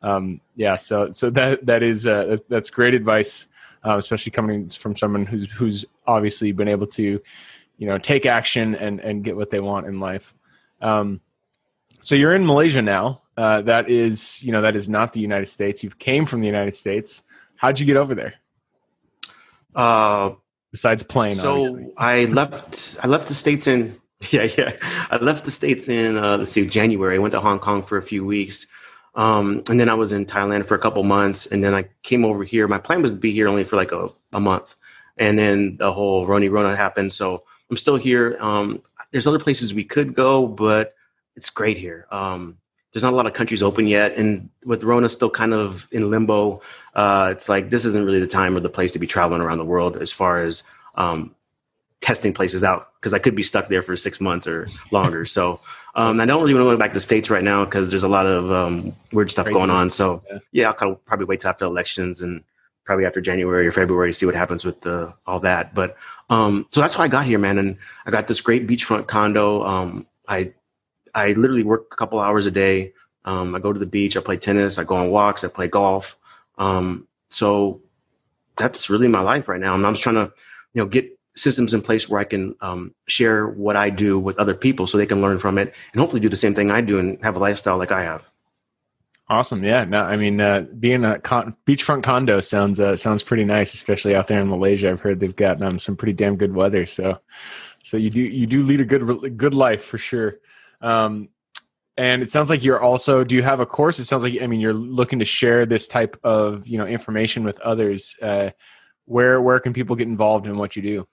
Um, 0.03 0.41
yeah 0.57 0.77
so 0.77 1.11
so 1.11 1.31
that 1.31 1.67
that 1.67 1.83
is 1.83 2.07
uh, 2.07 2.39
that's 2.49 2.71
great 2.71 2.95
advice 2.95 3.49
uh, 3.85 3.97
especially 3.97 4.31
coming 4.31 4.69
from 4.69 4.97
someone 4.97 5.27
who's 5.27 5.51
who's 5.51 5.85
obviously 6.07 6.53
been 6.53 6.69
able 6.69 6.87
to 6.87 7.21
you 7.79 7.87
know 7.87 7.99
take 7.99 8.27
action 8.27 8.75
and 8.77 9.01
and 9.01 9.25
get 9.25 9.37
what 9.37 9.51
they 9.51 9.61
want 9.61 9.87
in 9.87 10.01
life. 10.01 10.35
Um, 10.81 11.21
so 12.01 12.15
you're 12.15 12.35
in 12.35 12.47
Malaysia 12.47 12.83
now. 12.83 13.23
Uh, 13.37 13.63
that 13.63 13.89
is, 13.89 14.43
you 14.43 14.53
know, 14.53 14.63
that 14.63 14.77
is 14.77 14.89
not 14.89 15.13
the 15.13 15.21
United 15.21 15.47
States. 15.47 15.83
You 15.83 15.91
came 15.91 16.27
from 16.27 16.41
the 16.41 16.47
United 16.47 16.77
States. 16.77 17.23
How'd 17.57 17.79
you 17.79 17.87
get 17.87 17.97
over 17.97 18.15
there? 18.15 18.35
Uh, 19.75 20.31
Besides 20.73 21.03
plane, 21.03 21.35
so 21.35 21.57
obviously. 21.57 21.93
I 21.97 22.25
left. 22.27 22.97
I 23.03 23.09
left 23.09 23.29
the 23.29 23.35
states 23.35 23.67
in. 23.67 23.99
Yeah, 24.29 24.49
yeah. 24.59 24.77
I 25.11 25.17
left 25.17 25.47
the 25.47 25.51
states 25.51 25.89
in 25.89 26.19
uh, 26.19 26.37
let's 26.37 26.53
see, 26.53 26.67
January. 26.67 27.17
I 27.17 27.19
went 27.19 27.33
to 27.33 27.41
Hong 27.41 27.59
Kong 27.59 27.83
for 27.83 27.97
a 27.97 28.03
few 28.03 28.23
weeks, 28.23 28.67
um, 29.15 29.63
and 29.71 29.81
then 29.81 29.89
I 29.89 29.95
was 29.95 30.13
in 30.13 30.27
Thailand 30.27 30.67
for 30.67 30.75
a 30.75 30.79
couple 30.79 31.03
months, 31.05 31.47
and 31.47 31.65
then 31.65 31.73
I 31.73 31.89
came 32.03 32.27
over 32.27 32.45
here. 32.45 32.69
My 32.69 32.77
plan 32.77 33.01
was 33.01 33.13
to 33.13 33.19
be 33.19 33.33
here 33.33 33.49
only 33.49 33.65
for 33.65 33.77
like 33.77 33.93
a, 33.93 34.11
a 34.35 34.39
month, 34.39 34.77
and 35.17 35.39
then 35.39 35.79
the 35.79 35.91
whole 35.91 36.27
Roni 36.27 36.51
Rona 36.51 36.77
happened. 36.77 37.15
So 37.15 37.45
I'm 37.71 37.79
still 37.79 37.97
here. 37.97 38.37
Um, 38.41 38.83
there's 39.11 39.27
other 39.27 39.39
places 39.39 39.73
we 39.73 39.85
could 39.85 40.15
go, 40.15 40.47
but 40.47 40.95
it's 41.37 41.51
great 41.51 41.79
here. 41.79 42.07
Um, 42.11 42.59
there's 42.93 43.03
not 43.05 43.13
a 43.13 43.17
lot 43.17 43.27
of 43.27 43.35
countries 43.35 43.63
open 43.63 43.87
yet, 43.87 44.17
and 44.17 44.51
with 44.65 44.83
Rona 44.83 45.09
still 45.09 45.31
kind 45.31 45.55
of 45.55 45.87
in 45.93 46.11
limbo, 46.11 46.61
uh, 46.95 47.29
it's 47.33 47.49
like 47.49 47.71
this 47.71 47.85
isn't 47.85 48.05
really 48.05 48.19
the 48.19 48.27
time 48.27 48.57
or 48.57 48.61
the 48.61 48.69
place 48.69 48.93
to 48.93 48.99
be 48.99 49.07
traveling 49.07 49.41
around 49.41 49.59
the 49.59 49.65
world 49.65 49.97
as 49.97 50.11
far 50.11 50.43
as 50.43 50.65
um, 50.97 51.35
testing 52.01 52.33
places 52.33 52.65
out 52.65 52.89
because 52.95 53.15
I 53.15 53.19
could 53.19 53.37
be 53.37 53.43
stuck 53.43 53.69
there 53.69 53.83
for 53.83 53.97
six 53.97 54.21
months 54.21 54.47
or 54.47 54.69
longer. 54.91 55.25
so 55.25 55.61
um, 55.95 56.21
I 56.21 56.27
don't 56.27 56.41
really 56.43 56.55
want 56.55 56.67
to 56.67 56.71
go 56.71 56.77
back 56.77 56.91
to 56.91 56.95
the 56.95 57.01
states 57.01 57.31
right 57.31 57.43
now 57.43 57.65
because 57.65 57.91
there's 57.91 58.05
a 58.05 58.09
lot 58.09 58.27
of 58.27 58.51
um, 58.51 58.95
weird 59.13 59.31
stuff 59.31 59.47
Crazy. 59.47 59.59
going 59.59 59.71
on. 59.71 59.91
So 59.91 60.23
yeah, 60.31 60.39
yeah 60.53 60.67
I'll 60.69 60.75
kind 60.75 60.93
of 60.93 61.05
probably 61.05 61.27
wait 61.27 61.41
till 61.41 61.51
after 61.51 61.65
elections 61.65 62.21
and 62.21 62.45
probably 62.85 63.07
after 63.07 63.21
January 63.21 63.67
or 63.67 63.73
February 63.73 64.11
to 64.11 64.15
see 64.15 64.27
what 64.27 64.35
happens 64.35 64.65
with 64.65 64.81
the, 64.83 65.13
all 65.27 65.41
that. 65.41 65.75
But 65.75 65.97
um, 66.29 66.67
so 66.71 66.81
that's 66.81 66.97
why 66.97 67.05
I 67.05 67.09
got 67.09 67.27
here, 67.27 67.39
man, 67.39 67.59
and 67.59 67.77
I 68.07 68.11
got 68.11 68.29
this 68.29 68.41
great 68.41 68.67
beachfront 68.67 69.09
condo. 69.09 69.65
Um, 69.65 70.07
I 70.29 70.53
I 71.15 71.29
literally 71.33 71.63
work 71.63 71.89
a 71.93 71.97
couple 71.97 72.21
hours 72.21 72.47
a 72.47 72.51
day. 72.51 72.93
Um, 73.25 73.55
I 73.55 73.59
go 73.59 73.73
to 73.73 73.79
the 73.79 73.87
beach, 73.87 74.17
I 74.17 74.21
play 74.21 74.37
tennis, 74.37 74.79
I 74.79 74.85
go 74.85 74.95
on 74.95 75.11
walks, 75.11 75.45
I 75.45 75.49
play 75.49 75.69
golf. 75.69 76.17
Um, 76.59 77.07
so 77.29 77.81
that's 78.59 78.91
really 78.91 79.09
my 79.09 79.21
life 79.21 79.49
right 79.49 79.61
now. 79.61 79.75
And 79.75 79.87
I'm 79.87 79.95
just 79.95 80.03
trying 80.03 80.17
to, 80.17 80.33
you 80.75 80.83
know, 80.83 80.87
get 80.87 81.19
systems 81.37 81.75
in 81.75 81.83
place 81.83 82.09
where 82.09 82.21
I 82.21 82.25
can 82.25 82.55
um, 82.61 82.95
share 83.07 83.47
what 83.47 83.77
I 83.77 83.91
do 83.91 84.19
with 84.19 84.39
other 84.39 84.55
people 84.55 84.87
so 84.87 84.99
they 84.99 85.07
can 85.07 85.23
learn 85.23 85.39
from 85.39 85.59
it 85.59 85.75
and 85.93 86.01
hopefully 86.01 86.21
do 86.21 86.29
the 86.29 86.37
same 86.37 86.55
thing 86.55 86.71
I 86.71 86.81
do 86.81 86.99
and 86.99 87.23
have 87.23 87.37
a 87.37 87.39
lifestyle 87.39 87.79
like 87.79 87.93
I 87.93 88.03
have. 88.03 88.29
Awesome. 89.29 89.63
Yeah. 89.63 89.85
No, 89.85 90.03
I 90.03 90.17
mean, 90.17 90.41
uh, 90.41 90.67
being 90.81 91.05
a 91.05 91.21
con- 91.21 91.57
beachfront 91.65 92.03
condo 92.03 92.41
sounds 92.41 92.81
uh, 92.81 92.97
sounds 92.97 93.23
pretty 93.23 93.45
nice, 93.45 93.75
especially 93.75 94.17
out 94.17 94.27
there 94.27 94.41
in 94.41 94.49
Malaysia. 94.49 94.91
I've 94.91 95.01
heard 95.01 95.21
they've 95.21 95.35
got 95.35 95.63
um, 95.63 95.79
some 95.79 95.97
pretty 95.97 96.15
damn 96.15 96.35
good 96.35 96.53
weather. 96.53 96.85
So, 96.85 97.21
so 97.85 97.97
you 97.97 98.11
do 98.11 98.21
you 98.21 98.45
do 98.49 98.65
lead 98.65 98.81
a 98.81 98.85
good 98.85 99.39
good 99.39 99.55
life 99.55 99.85
for 99.85 99.99
sure. 99.99 100.39
Um, 100.81 101.29
and 101.97 102.23
it 102.23 102.31
sounds 102.31 102.49
like 102.49 102.65
you're 102.65 102.81
also 102.81 103.25
do 103.25 103.35
you 103.35 103.43
have 103.43 103.61
a 103.61 103.67
course? 103.67 103.99
It 103.99 104.07
sounds 104.07 104.23
like 104.23 104.41
i 104.41 104.47
mean 104.47 104.61
you're 104.61 104.73
looking 104.73 105.19
to 105.19 105.25
share 105.25 105.67
this 105.67 105.87
type 105.87 106.17
of 106.25 106.67
you 106.67 106.79
know 106.79 106.87
information 106.87 107.45
with 107.45 107.61
others. 107.61 108.17
Uh, 108.23 108.51
where 109.05 109.43
where 109.43 109.61
can 109.61 109.73
people 109.73 109.97
get 109.97 110.09
involved 110.09 110.47
in 110.47 110.57
what 110.57 110.77
you 110.77 110.83
do? 110.83 111.07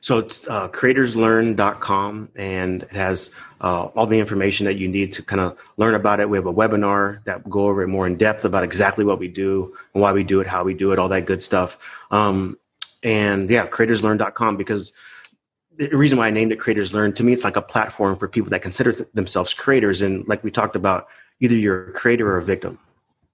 So 0.00 0.18
it's 0.18 0.46
uh, 0.48 0.68
creatorslearn.com 0.68 2.28
and 2.36 2.82
it 2.84 2.92
has 2.92 3.34
uh, 3.60 3.84
all 3.86 4.06
the 4.06 4.18
information 4.18 4.64
that 4.66 4.74
you 4.74 4.88
need 4.88 5.12
to 5.14 5.22
kind 5.22 5.40
of 5.40 5.58
learn 5.76 5.94
about 5.94 6.20
it. 6.20 6.28
We 6.28 6.38
have 6.38 6.46
a 6.46 6.52
webinar 6.52 7.22
that 7.24 7.44
will 7.44 7.50
go 7.50 7.66
over 7.66 7.82
it 7.82 7.88
more 7.88 8.06
in 8.06 8.16
depth 8.16 8.44
about 8.44 8.62
exactly 8.62 9.04
what 9.04 9.18
we 9.18 9.28
do 9.28 9.74
and 9.94 10.02
why 10.02 10.12
we 10.12 10.22
do 10.22 10.40
it 10.40 10.46
how 10.46 10.62
we 10.64 10.74
do 10.74 10.92
it 10.92 10.98
all 10.98 11.08
that 11.08 11.26
good 11.26 11.42
stuff. 11.42 11.78
Um, 12.10 12.58
and 13.04 13.50
yeah 13.50 13.66
creatorslearn.com 13.66 14.56
because 14.56 14.92
the 15.76 15.88
reason 15.96 16.18
why 16.18 16.28
I 16.28 16.30
named 16.30 16.52
it 16.52 16.60
Creators 16.60 16.92
Learn, 16.92 17.12
to 17.14 17.24
me, 17.24 17.32
it's 17.32 17.44
like 17.44 17.56
a 17.56 17.62
platform 17.62 18.18
for 18.18 18.28
people 18.28 18.50
that 18.50 18.62
consider 18.62 18.92
th- 18.92 19.08
themselves 19.14 19.54
creators. 19.54 20.02
And 20.02 20.26
like 20.28 20.44
we 20.44 20.50
talked 20.50 20.76
about, 20.76 21.08
either 21.40 21.56
you're 21.56 21.90
a 21.90 21.92
creator 21.92 22.30
or 22.30 22.38
a 22.38 22.42
victim. 22.42 22.78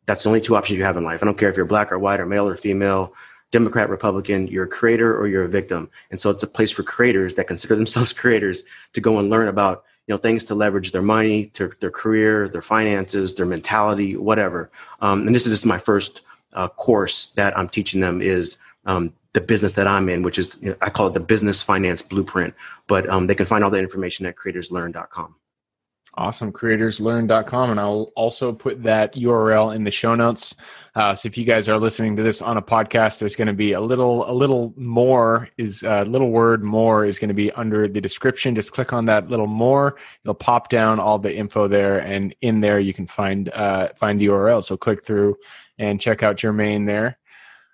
That's 0.06 0.22
the 0.22 0.30
only 0.30 0.40
two 0.40 0.56
options 0.56 0.78
you 0.78 0.84
have 0.84 0.96
in 0.96 1.04
life. 1.04 1.22
I 1.22 1.26
don't 1.26 1.36
care 1.36 1.50
if 1.50 1.56
you're 1.56 1.66
black 1.66 1.92
or 1.92 1.98
white 1.98 2.20
or 2.20 2.26
male 2.26 2.48
or 2.48 2.56
female. 2.56 3.12
Democrat, 3.50 3.88
Republican, 3.88 4.46
you're 4.48 4.64
a 4.64 4.68
creator 4.68 5.18
or 5.18 5.26
you're 5.26 5.44
a 5.44 5.48
victim. 5.48 5.90
And 6.10 6.20
so 6.20 6.30
it's 6.30 6.42
a 6.42 6.46
place 6.46 6.70
for 6.70 6.82
creators 6.82 7.34
that 7.34 7.46
consider 7.46 7.76
themselves 7.76 8.12
creators 8.22 8.64
to 8.92 9.00
go 9.00 9.18
and 9.18 9.30
learn 9.30 9.48
about 9.48 9.84
you 10.06 10.14
know 10.14 10.18
things 10.18 10.46
to 10.46 10.54
leverage 10.54 10.92
their 10.92 11.02
money, 11.02 11.46
to, 11.54 11.70
their 11.80 11.90
career, 11.90 12.48
their 12.48 12.62
finances, 12.62 13.34
their 13.34 13.46
mentality, 13.46 14.16
whatever. 14.16 14.70
Um, 15.00 15.26
and 15.26 15.34
this 15.34 15.46
is 15.46 15.52
just 15.52 15.66
my 15.66 15.78
first 15.78 16.22
uh, 16.54 16.68
course 16.68 17.26
that 17.32 17.56
I'm 17.58 17.68
teaching 17.68 18.00
them 18.00 18.22
is 18.22 18.56
um, 18.86 19.12
the 19.38 19.46
business 19.46 19.74
that 19.74 19.86
I'm 19.86 20.08
in, 20.08 20.22
which 20.22 20.38
is 20.38 20.58
you 20.60 20.70
know, 20.70 20.76
I 20.80 20.90
call 20.90 21.06
it 21.06 21.14
the 21.14 21.20
business 21.20 21.62
finance 21.62 22.02
blueprint. 22.02 22.54
But 22.88 23.08
um, 23.08 23.26
they 23.28 23.34
can 23.34 23.46
find 23.46 23.62
all 23.62 23.70
the 23.70 23.78
information 23.78 24.26
at 24.26 24.34
creatorslearn.com. 24.36 25.36
Awesome. 26.14 26.52
Creatorslearn.com. 26.52 27.70
And 27.70 27.78
I'll 27.78 28.10
also 28.16 28.52
put 28.52 28.82
that 28.82 29.14
URL 29.14 29.76
in 29.76 29.84
the 29.84 29.90
show 29.92 30.16
notes. 30.16 30.56
Uh, 30.96 31.14
so 31.14 31.28
if 31.28 31.38
you 31.38 31.44
guys 31.44 31.68
are 31.68 31.78
listening 31.78 32.16
to 32.16 32.24
this 32.24 32.42
on 32.42 32.56
a 32.56 32.62
podcast, 32.62 33.20
there's 33.20 33.36
going 33.36 33.46
to 33.46 33.52
be 33.52 33.74
a 33.74 33.80
little, 33.80 34.28
a 34.28 34.32
little 34.32 34.74
more 34.76 35.48
is 35.58 35.84
a 35.84 36.00
uh, 36.00 36.04
little 36.04 36.32
word 36.32 36.64
more 36.64 37.04
is 37.04 37.20
going 37.20 37.28
to 37.28 37.34
be 37.34 37.52
under 37.52 37.86
the 37.86 38.00
description. 38.00 38.56
Just 38.56 38.72
click 38.72 38.92
on 38.92 39.04
that 39.04 39.28
little 39.28 39.46
more. 39.46 39.94
It'll 40.24 40.34
pop 40.34 40.68
down 40.68 40.98
all 40.98 41.20
the 41.20 41.32
info 41.32 41.68
there. 41.68 42.00
And 42.00 42.34
in 42.40 42.60
there, 42.60 42.80
you 42.80 42.92
can 42.92 43.06
find, 43.06 43.48
uh, 43.50 43.90
find 43.94 44.18
the 44.18 44.26
URL. 44.26 44.64
So 44.64 44.76
click 44.76 45.04
through 45.04 45.36
and 45.78 46.00
check 46.00 46.24
out 46.24 46.34
Jermaine 46.34 46.84
there. 46.84 47.16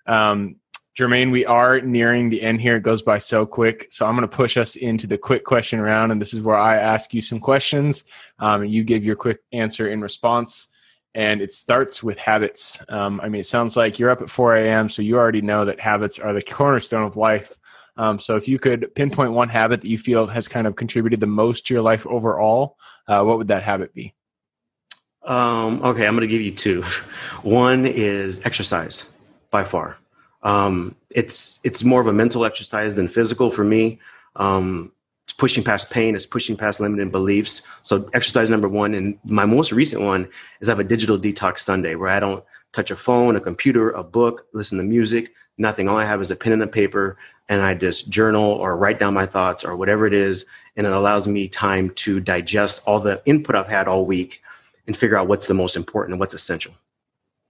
Um, 0.05 0.57
Jermaine, 0.95 1.29
we 1.29 1.45
are 1.45 1.81
nearing 1.81 2.29
the 2.29 2.41
end 2.41 2.61
here. 2.61 2.77
It 2.77 2.83
goes 2.83 3.01
by 3.01 3.17
so 3.17 3.45
quick. 3.45 3.87
So 3.89 4.05
I'm 4.05 4.15
going 4.15 4.27
to 4.27 4.33
push 4.33 4.55
us 4.55 4.77
into 4.77 5.07
the 5.07 5.17
quick 5.17 5.43
question 5.43 5.81
round. 5.81 6.13
And 6.13 6.21
this 6.21 6.33
is 6.33 6.41
where 6.41 6.55
I 6.55 6.77
ask 6.77 7.13
you 7.13 7.21
some 7.21 7.39
questions. 7.39 8.05
Um, 8.39 8.61
and 8.61 8.71
you 8.71 8.83
give 8.85 9.03
your 9.03 9.17
quick 9.17 9.39
answer 9.51 9.89
in 9.89 10.01
response. 10.01 10.69
And 11.13 11.41
it 11.41 11.51
starts 11.51 12.01
with 12.01 12.17
habits. 12.17 12.79
Um, 12.87 13.19
I 13.21 13.27
mean, 13.27 13.41
it 13.41 13.45
sounds 13.45 13.75
like 13.75 13.99
you're 13.99 14.09
up 14.09 14.21
at 14.21 14.29
4 14.29 14.55
a.m. 14.55 14.87
So 14.87 15.01
you 15.01 15.17
already 15.17 15.41
know 15.41 15.65
that 15.65 15.81
habits 15.81 16.17
are 16.17 16.33
the 16.33 16.41
cornerstone 16.41 17.03
of 17.03 17.17
life. 17.17 17.57
Um, 17.97 18.17
so 18.17 18.37
if 18.37 18.47
you 18.47 18.57
could 18.57 18.93
pinpoint 18.95 19.33
one 19.33 19.49
habit 19.49 19.81
that 19.81 19.87
you 19.87 19.97
feel 19.97 20.27
has 20.27 20.47
kind 20.47 20.65
of 20.67 20.75
contributed 20.75 21.19
the 21.19 21.27
most 21.27 21.67
to 21.67 21.73
your 21.73 21.83
life 21.83 22.07
overall, 22.07 22.77
uh, 23.07 23.23
what 23.23 23.37
would 23.37 23.47
that 23.49 23.63
habit 23.63 23.93
be? 23.93 24.13
Um, 25.23 25.81
okay, 25.83 26.05
I'm 26.05 26.15
going 26.15 26.21
to 26.21 26.27
give 26.27 26.41
you 26.41 26.51
two. 26.51 26.83
One 27.41 27.85
is 27.85 28.45
exercise 28.45 29.09
by 29.49 29.63
far. 29.63 29.97
Um, 30.45 30.95
it's 31.09 31.59
it's 31.63 31.83
more 31.83 31.99
of 31.99 32.07
a 32.07 32.13
mental 32.13 32.45
exercise 32.45 32.95
than 32.95 33.09
physical 33.09 33.51
for 33.51 33.65
me. 33.65 33.99
Um, 34.37 34.91
it's 35.25 35.33
pushing 35.33 35.63
past 35.63 35.89
pain. 35.89 36.15
It's 36.15 36.27
pushing 36.27 36.55
past 36.55 36.79
limiting 36.79 37.09
beliefs. 37.09 37.63
So 37.81 38.07
exercise 38.13 38.49
number 38.49 38.69
one, 38.69 38.93
and 38.93 39.17
my 39.25 39.45
most 39.45 39.71
recent 39.71 40.03
one 40.03 40.29
is 40.61 40.69
I 40.69 40.71
have 40.71 40.79
a 40.79 40.83
digital 40.83 41.17
detox 41.17 41.59
Sunday 41.59 41.95
where 41.95 42.09
I 42.09 42.19
don't 42.19 42.43
touch 42.73 42.91
a 42.91 42.95
phone, 42.95 43.35
a 43.35 43.41
computer, 43.41 43.89
a 43.91 44.03
book, 44.03 44.45
listen 44.53 44.77
to 44.77 44.83
music, 44.83 45.33
nothing. 45.57 45.89
All 45.89 45.97
I 45.97 46.05
have 46.05 46.21
is 46.21 46.29
a 46.29 46.35
pen 46.35 46.53
and 46.53 46.61
a 46.61 46.67
paper, 46.67 47.17
and 47.49 47.63
I 47.63 47.73
just 47.73 48.09
journal 48.11 48.43
or 48.43 48.77
write 48.77 48.99
down 48.99 49.15
my 49.15 49.25
thoughts 49.25 49.65
or 49.65 49.75
whatever 49.75 50.05
it 50.05 50.13
is, 50.13 50.45
and 50.75 50.85
it 50.85 50.93
allows 50.93 51.27
me 51.27 51.47
time 51.47 51.89
to 51.95 52.19
digest 52.19 52.83
all 52.85 52.99
the 52.99 53.19
input 53.25 53.55
I've 53.55 53.67
had 53.67 53.87
all 53.87 54.05
week 54.05 54.43
and 54.85 54.95
figure 54.95 55.17
out 55.17 55.27
what's 55.27 55.47
the 55.47 55.55
most 55.55 55.75
important 55.75 56.13
and 56.13 56.19
what's 56.19 56.35
essential. 56.35 56.75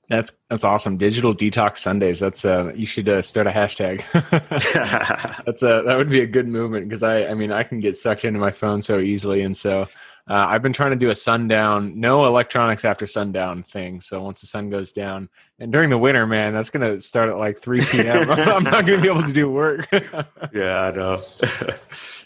That's 0.08 0.32
that's 0.50 0.64
awesome. 0.64 0.98
Digital 0.98 1.34
detox 1.34 1.78
Sundays. 1.78 2.20
That's 2.20 2.46
uh 2.46 2.72
you 2.76 2.86
should 2.86 3.10
uh, 3.10 3.22
start 3.22 3.48
a 3.48 3.52
hashtag. 3.52 4.04
that's 5.46 5.64
a 5.64 5.82
that 5.84 5.98
would 5.98 6.10
be 6.10 6.22
a 6.22 6.28
good 6.28 6.48
movement 6.48 6.88
because 6.88 7.02
I 7.04 7.26
I 7.28 7.34
mean 7.34 7.52
I 7.52 7.64
can 7.64 7.80
get 7.80 7.96
sucked 7.96 8.26
into 8.26 8.40
my 8.40 8.52
phone 8.52 8.82
so 8.82 9.00
easily 9.00 9.42
and 9.42 9.58
so 9.58 9.88
uh, 10.28 10.48
I've 10.50 10.64
been 10.64 10.74
trying 10.74 10.90
to 10.90 10.98
do 10.98 11.12
a 11.12 11.16
sundown, 11.16 12.00
no 12.00 12.26
electronics 12.26 12.84
after 12.84 13.06
sundown 13.06 13.62
thing. 13.62 14.02
So 14.02 14.24
once 14.24 14.42
the 14.42 14.48
sun 14.48 14.72
goes 14.72 14.92
down, 14.92 15.30
and 15.60 15.72
during 15.72 15.92
the 15.92 16.00
winter, 16.00 16.26
man, 16.26 16.54
that's 16.54 16.72
gonna 16.72 17.00
start 17.00 17.30
at 17.30 17.38
like 17.38 17.60
3 17.60 17.82
p.m. 17.82 18.32
I'm 18.32 18.64
not 18.64 18.88
gonna 18.88 19.02
be 19.02 19.08
able 19.08 19.22
to 19.22 19.32
do 19.32 19.48
work. 19.52 19.88
yeah, 20.52 20.80
I 20.80 20.92
know. 20.92 21.22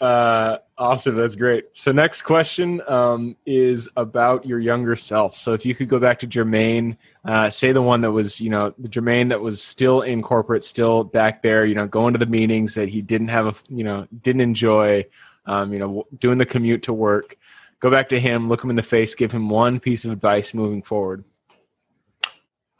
uh, 0.00 0.58
awesome, 0.78 1.14
that's 1.14 1.36
great. 1.36 1.76
So 1.76 1.92
next 1.92 2.22
question 2.22 2.80
um, 2.88 3.36
is 3.44 3.90
about 3.96 4.46
your 4.46 4.60
younger 4.60 4.96
self. 4.96 5.36
So 5.36 5.52
if 5.52 5.66
you 5.66 5.74
could 5.74 5.90
go 5.90 5.98
back 5.98 6.20
to 6.20 6.26
Jermaine, 6.26 6.96
uh, 7.26 7.50
say 7.50 7.72
the 7.72 7.82
one 7.82 8.00
that 8.00 8.12
was, 8.12 8.40
you 8.40 8.48
know, 8.48 8.72
the 8.78 8.88
Jermaine 8.88 9.28
that 9.28 9.42
was 9.42 9.62
still 9.62 10.00
in 10.00 10.22
corporate, 10.22 10.64
still 10.64 11.04
back 11.04 11.42
there, 11.42 11.66
you 11.66 11.74
know, 11.74 11.86
going 11.86 12.14
to 12.14 12.18
the 12.18 12.24
meetings 12.24 12.76
that 12.76 12.88
he 12.88 13.02
didn't 13.02 13.28
have 13.28 13.46
a, 13.46 13.54
you 13.68 13.84
know, 13.84 14.08
didn't 14.22 14.40
enjoy, 14.40 15.04
um, 15.44 15.74
you 15.74 15.78
know, 15.78 16.06
doing 16.18 16.38
the 16.38 16.46
commute 16.46 16.84
to 16.84 16.94
work 16.94 17.36
go 17.80 17.90
back 17.90 18.10
to 18.10 18.20
him, 18.20 18.48
look 18.48 18.62
him 18.62 18.70
in 18.70 18.76
the 18.76 18.82
face, 18.82 19.14
give 19.14 19.32
him 19.32 19.48
one 19.48 19.80
piece 19.80 20.04
of 20.04 20.12
advice 20.12 20.54
moving 20.54 20.82
forward? 20.82 21.24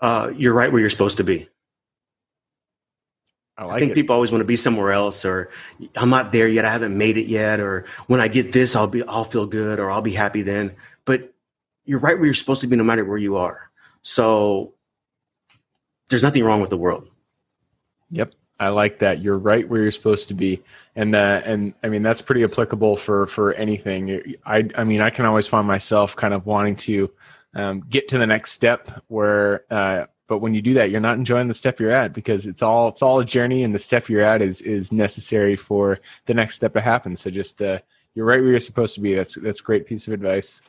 Uh, 0.00 0.30
you're 0.36 0.54
right 0.54 0.70
where 0.70 0.80
you're 0.80 0.90
supposed 0.90 1.18
to 1.18 1.24
be. 1.24 1.48
I, 3.58 3.64
like 3.64 3.74
I 3.74 3.78
think 3.80 3.92
it. 3.92 3.94
people 3.94 4.14
always 4.14 4.32
want 4.32 4.40
to 4.40 4.46
be 4.46 4.56
somewhere 4.56 4.92
else, 4.92 5.24
or 5.24 5.50
I'm 5.94 6.08
not 6.08 6.32
there 6.32 6.48
yet. 6.48 6.64
I 6.64 6.70
haven't 6.70 6.96
made 6.96 7.18
it 7.18 7.26
yet, 7.26 7.60
or 7.60 7.84
when 8.06 8.20
I 8.20 8.28
get 8.28 8.52
this, 8.52 8.74
I'll 8.74 8.86
be, 8.86 9.02
I'll 9.02 9.24
feel 9.24 9.46
good, 9.46 9.78
or 9.78 9.90
I'll 9.90 10.00
be 10.00 10.14
happy 10.14 10.40
then. 10.42 10.74
But 11.04 11.34
you're 11.84 11.98
right 11.98 12.16
where 12.16 12.24
you're 12.24 12.34
supposed 12.34 12.62
to 12.62 12.66
be, 12.66 12.76
no 12.76 12.84
matter 12.84 13.04
where 13.04 13.18
you 13.18 13.36
are. 13.36 13.70
So 14.02 14.72
there's 16.08 16.22
nothing 16.22 16.42
wrong 16.42 16.62
with 16.62 16.70
the 16.70 16.78
world. 16.78 17.08
Yep. 18.10 18.32
I 18.60 18.68
like 18.68 18.98
that. 18.98 19.20
You're 19.20 19.38
right 19.38 19.66
where 19.66 19.80
you're 19.80 19.90
supposed 19.90 20.28
to 20.28 20.34
be, 20.34 20.62
and 20.94 21.14
uh, 21.14 21.40
and 21.44 21.74
I 21.82 21.88
mean 21.88 22.02
that's 22.02 22.20
pretty 22.20 22.44
applicable 22.44 22.98
for 22.98 23.26
for 23.26 23.54
anything. 23.54 24.36
I 24.44 24.68
I 24.74 24.84
mean 24.84 25.00
I 25.00 25.08
can 25.08 25.24
always 25.24 25.48
find 25.48 25.66
myself 25.66 26.14
kind 26.14 26.34
of 26.34 26.44
wanting 26.44 26.76
to 26.76 27.10
um, 27.54 27.80
get 27.88 28.06
to 28.08 28.18
the 28.18 28.26
next 28.26 28.52
step 28.52 29.02
where, 29.08 29.64
uh, 29.70 30.06
but 30.26 30.38
when 30.38 30.54
you 30.54 30.62
do 30.62 30.74
that, 30.74 30.90
you're 30.90 31.00
not 31.00 31.16
enjoying 31.16 31.48
the 31.48 31.54
step 31.54 31.80
you're 31.80 31.90
at 31.90 32.12
because 32.12 32.46
it's 32.46 32.62
all 32.62 32.88
it's 32.88 33.02
all 33.02 33.18
a 33.18 33.24
journey, 33.24 33.64
and 33.64 33.74
the 33.74 33.78
step 33.78 34.10
you're 34.10 34.20
at 34.20 34.42
is 34.42 34.60
is 34.60 34.92
necessary 34.92 35.56
for 35.56 35.98
the 36.26 36.34
next 36.34 36.56
step 36.56 36.74
to 36.74 36.82
happen. 36.82 37.16
So 37.16 37.30
just 37.30 37.62
uh, 37.62 37.78
you're 38.14 38.26
right 38.26 38.42
where 38.42 38.50
you're 38.50 38.60
supposed 38.60 38.94
to 38.96 39.00
be. 39.00 39.14
That's 39.14 39.36
that's 39.36 39.62
great 39.62 39.86
piece 39.86 40.06
of 40.06 40.12
advice. 40.12 40.60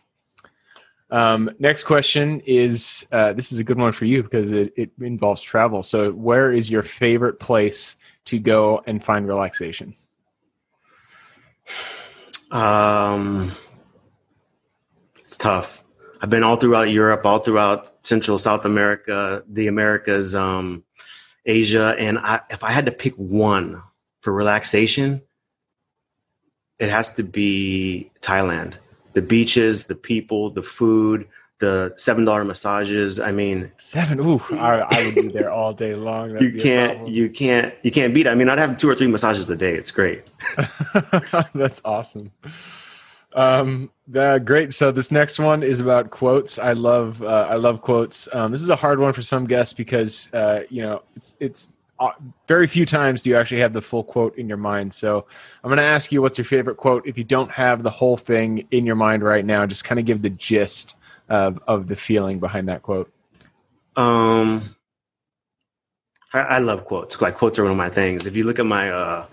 Um, 1.12 1.52
next 1.60 1.84
question 1.84 2.40
is 2.46 3.06
uh, 3.12 3.34
this 3.34 3.52
is 3.52 3.60
a 3.60 3.66
good 3.66 3.78
one 3.78 3.92
for 3.92 4.06
you 4.06 4.24
because 4.24 4.52
it, 4.52 4.74
it 4.78 4.92
involves 5.02 5.42
travel. 5.42 5.84
So, 5.84 6.12
where 6.12 6.54
is 6.54 6.72
your 6.72 6.84
favorite 6.84 7.40
place 7.40 7.98
to 8.26 8.40
go 8.40 8.82
and 8.88 9.04
find 9.04 9.28
relaxation? 9.28 9.94
Um, 12.50 13.52
it's 15.20 15.36
tough. 15.36 15.84
I've 16.22 16.30
been 16.30 16.44
all 16.44 16.56
throughout 16.56 16.90
Europe, 16.90 17.26
all 17.26 17.40
throughout 17.40 18.06
Central 18.08 18.40
South 18.40 18.64
America, 18.64 19.44
the 19.50 19.68
Americas, 19.68 20.34
um, 20.34 20.84
Asia, 21.46 21.96
and 21.98 22.20
I, 22.20 22.40
if 22.50 22.64
I 22.64 22.72
had 22.72 22.86
to 22.86 22.92
pick 22.92 23.16
one 23.16 23.82
for 24.22 24.32
relaxation, 24.32 25.22
it 26.80 26.90
has 26.90 27.14
to 27.16 27.24
be 27.24 28.12
Thailand 28.22 28.76
the 29.14 29.22
beaches, 29.22 29.86
the 29.86 29.96
people, 29.96 30.50
the 30.50 30.64
food, 30.64 31.28
the 31.60 31.94
seven 31.96 32.26
dollar 32.26 32.44
massages. 32.44 33.20
I 33.20 33.32
mean, 33.32 33.72
seven. 33.78 34.20
Ooh, 34.20 34.42
I, 34.52 34.80
I 34.80 35.06
would 35.06 35.16
be 35.16 35.28
there 35.30 35.52
all 35.52 35.74
day 35.74 35.96
long. 35.96 36.34
That'd 36.34 36.54
you 36.54 36.62
can't, 36.62 37.08
you 37.08 37.30
can't, 37.30 37.74
you 37.84 37.92
can't 37.92 38.14
beat. 38.14 38.26
It. 38.26 38.30
I 38.30 38.36
mean, 38.36 38.50
I'd 38.50 38.58
have 38.60 38.78
two 38.78 38.90
or 38.90 38.96
three 38.96 39.08
massages 39.08 39.50
a 39.50 39.56
day. 39.56 39.76
It's 39.76 39.92
great. 39.92 40.24
That's 41.54 41.82
awesome. 41.86 42.32
Um, 43.34 43.92
the, 44.08 44.42
great. 44.44 44.74
So 44.74 44.92
this 44.92 45.12
next 45.12 45.40
one 45.40 45.64
is 45.64 45.80
about 45.80 46.10
quotes. 46.10 46.60
I 46.60 46.74
love, 46.74 47.22
uh, 47.22 47.48
I 47.50 47.56
love 47.56 47.82
quotes. 47.82 48.28
Um, 48.34 48.52
this 48.52 48.62
is 48.62 48.70
a 48.70 48.76
hard 48.76 49.00
one 49.00 49.14
for 49.14 49.22
some 49.22 49.46
guests 49.46 49.74
because, 49.74 50.34
uh, 50.34 50.64
you 50.70 50.82
know, 50.82 51.04
it's 51.16 51.36
it's 51.40 51.70
very 52.48 52.68
few 52.68 52.86
times 52.86 53.24
do 53.24 53.30
you 53.30 53.36
actually 53.36 53.62
have 53.62 53.74
the 53.74 53.82
full 53.82 54.04
quote 54.04 54.38
in 54.38 54.48
your 54.48 54.58
mind. 54.58 54.94
So 54.94 55.26
I'm 55.64 55.70
going 55.70 55.78
to 55.78 55.84
ask 55.84 56.12
you 56.12 56.22
what's 56.22 56.38
your 56.38 56.46
favorite 56.46 56.78
quote. 56.78 57.06
If 57.06 57.18
you 57.18 57.24
don't 57.24 57.52
have 57.52 57.84
the 57.84 57.90
whole 57.90 58.18
thing 58.18 58.68
in 58.72 58.86
your 58.86 58.96
mind 58.96 59.24
right 59.24 59.46
now, 59.46 59.66
just 59.66 59.84
kind 59.84 60.00
of 60.00 60.06
give 60.06 60.22
the 60.22 60.30
gist 60.30 60.96
of, 61.30 61.60
of 61.68 61.88
the 61.88 61.96
feeling 61.96 62.40
behind 62.40 62.70
that 62.70 62.82
quote. 62.82 63.12
Um, 63.96 64.76
I, 66.34 66.40
I 66.40 66.60
love 66.60 66.86
quotes. 66.86 67.20
Like 67.22 67.38
quotes 67.38 67.60
are 67.60 67.64
one 67.64 67.72
of 67.72 67.78
my 67.78 67.90
things. 67.90 68.26
If 68.26 68.36
you 68.36 68.44
look 68.44 68.60
at 68.60 68.66
my 68.66 68.90
uh, 68.90 69.26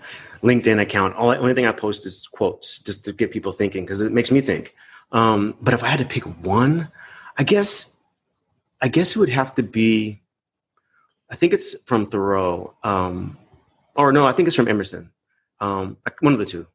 LinkedIn 0.43 0.81
account, 0.81 1.15
all 1.15 1.31
only 1.31 1.53
thing 1.53 1.65
I 1.65 1.71
post 1.71 2.05
is 2.05 2.27
quotes 2.31 2.79
just 2.79 3.05
to 3.05 3.13
get 3.13 3.31
people 3.31 3.51
thinking 3.51 3.85
because 3.85 4.01
it 4.01 4.11
makes 4.11 4.31
me 4.31 4.41
think. 4.41 4.75
Um, 5.11 5.55
but 5.61 5.73
if 5.73 5.83
I 5.83 5.87
had 5.87 5.99
to 5.99 6.05
pick 6.05 6.23
one, 6.45 6.89
I 7.37 7.43
guess, 7.43 7.95
I 8.81 8.89
guess 8.89 9.15
it 9.15 9.19
would 9.19 9.29
have 9.29 9.55
to 9.55 9.63
be 9.63 10.21
I 11.29 11.35
think 11.35 11.53
it's 11.53 11.75
from 11.85 12.07
Thoreau, 12.07 12.73
um, 12.83 13.37
or 13.95 14.11
no, 14.11 14.25
I 14.25 14.31
think 14.31 14.47
it's 14.47 14.55
from 14.55 14.67
Emerson. 14.67 15.11
Um, 15.59 15.97
one 16.21 16.33
of 16.33 16.39
the 16.39 16.45
two. 16.45 16.65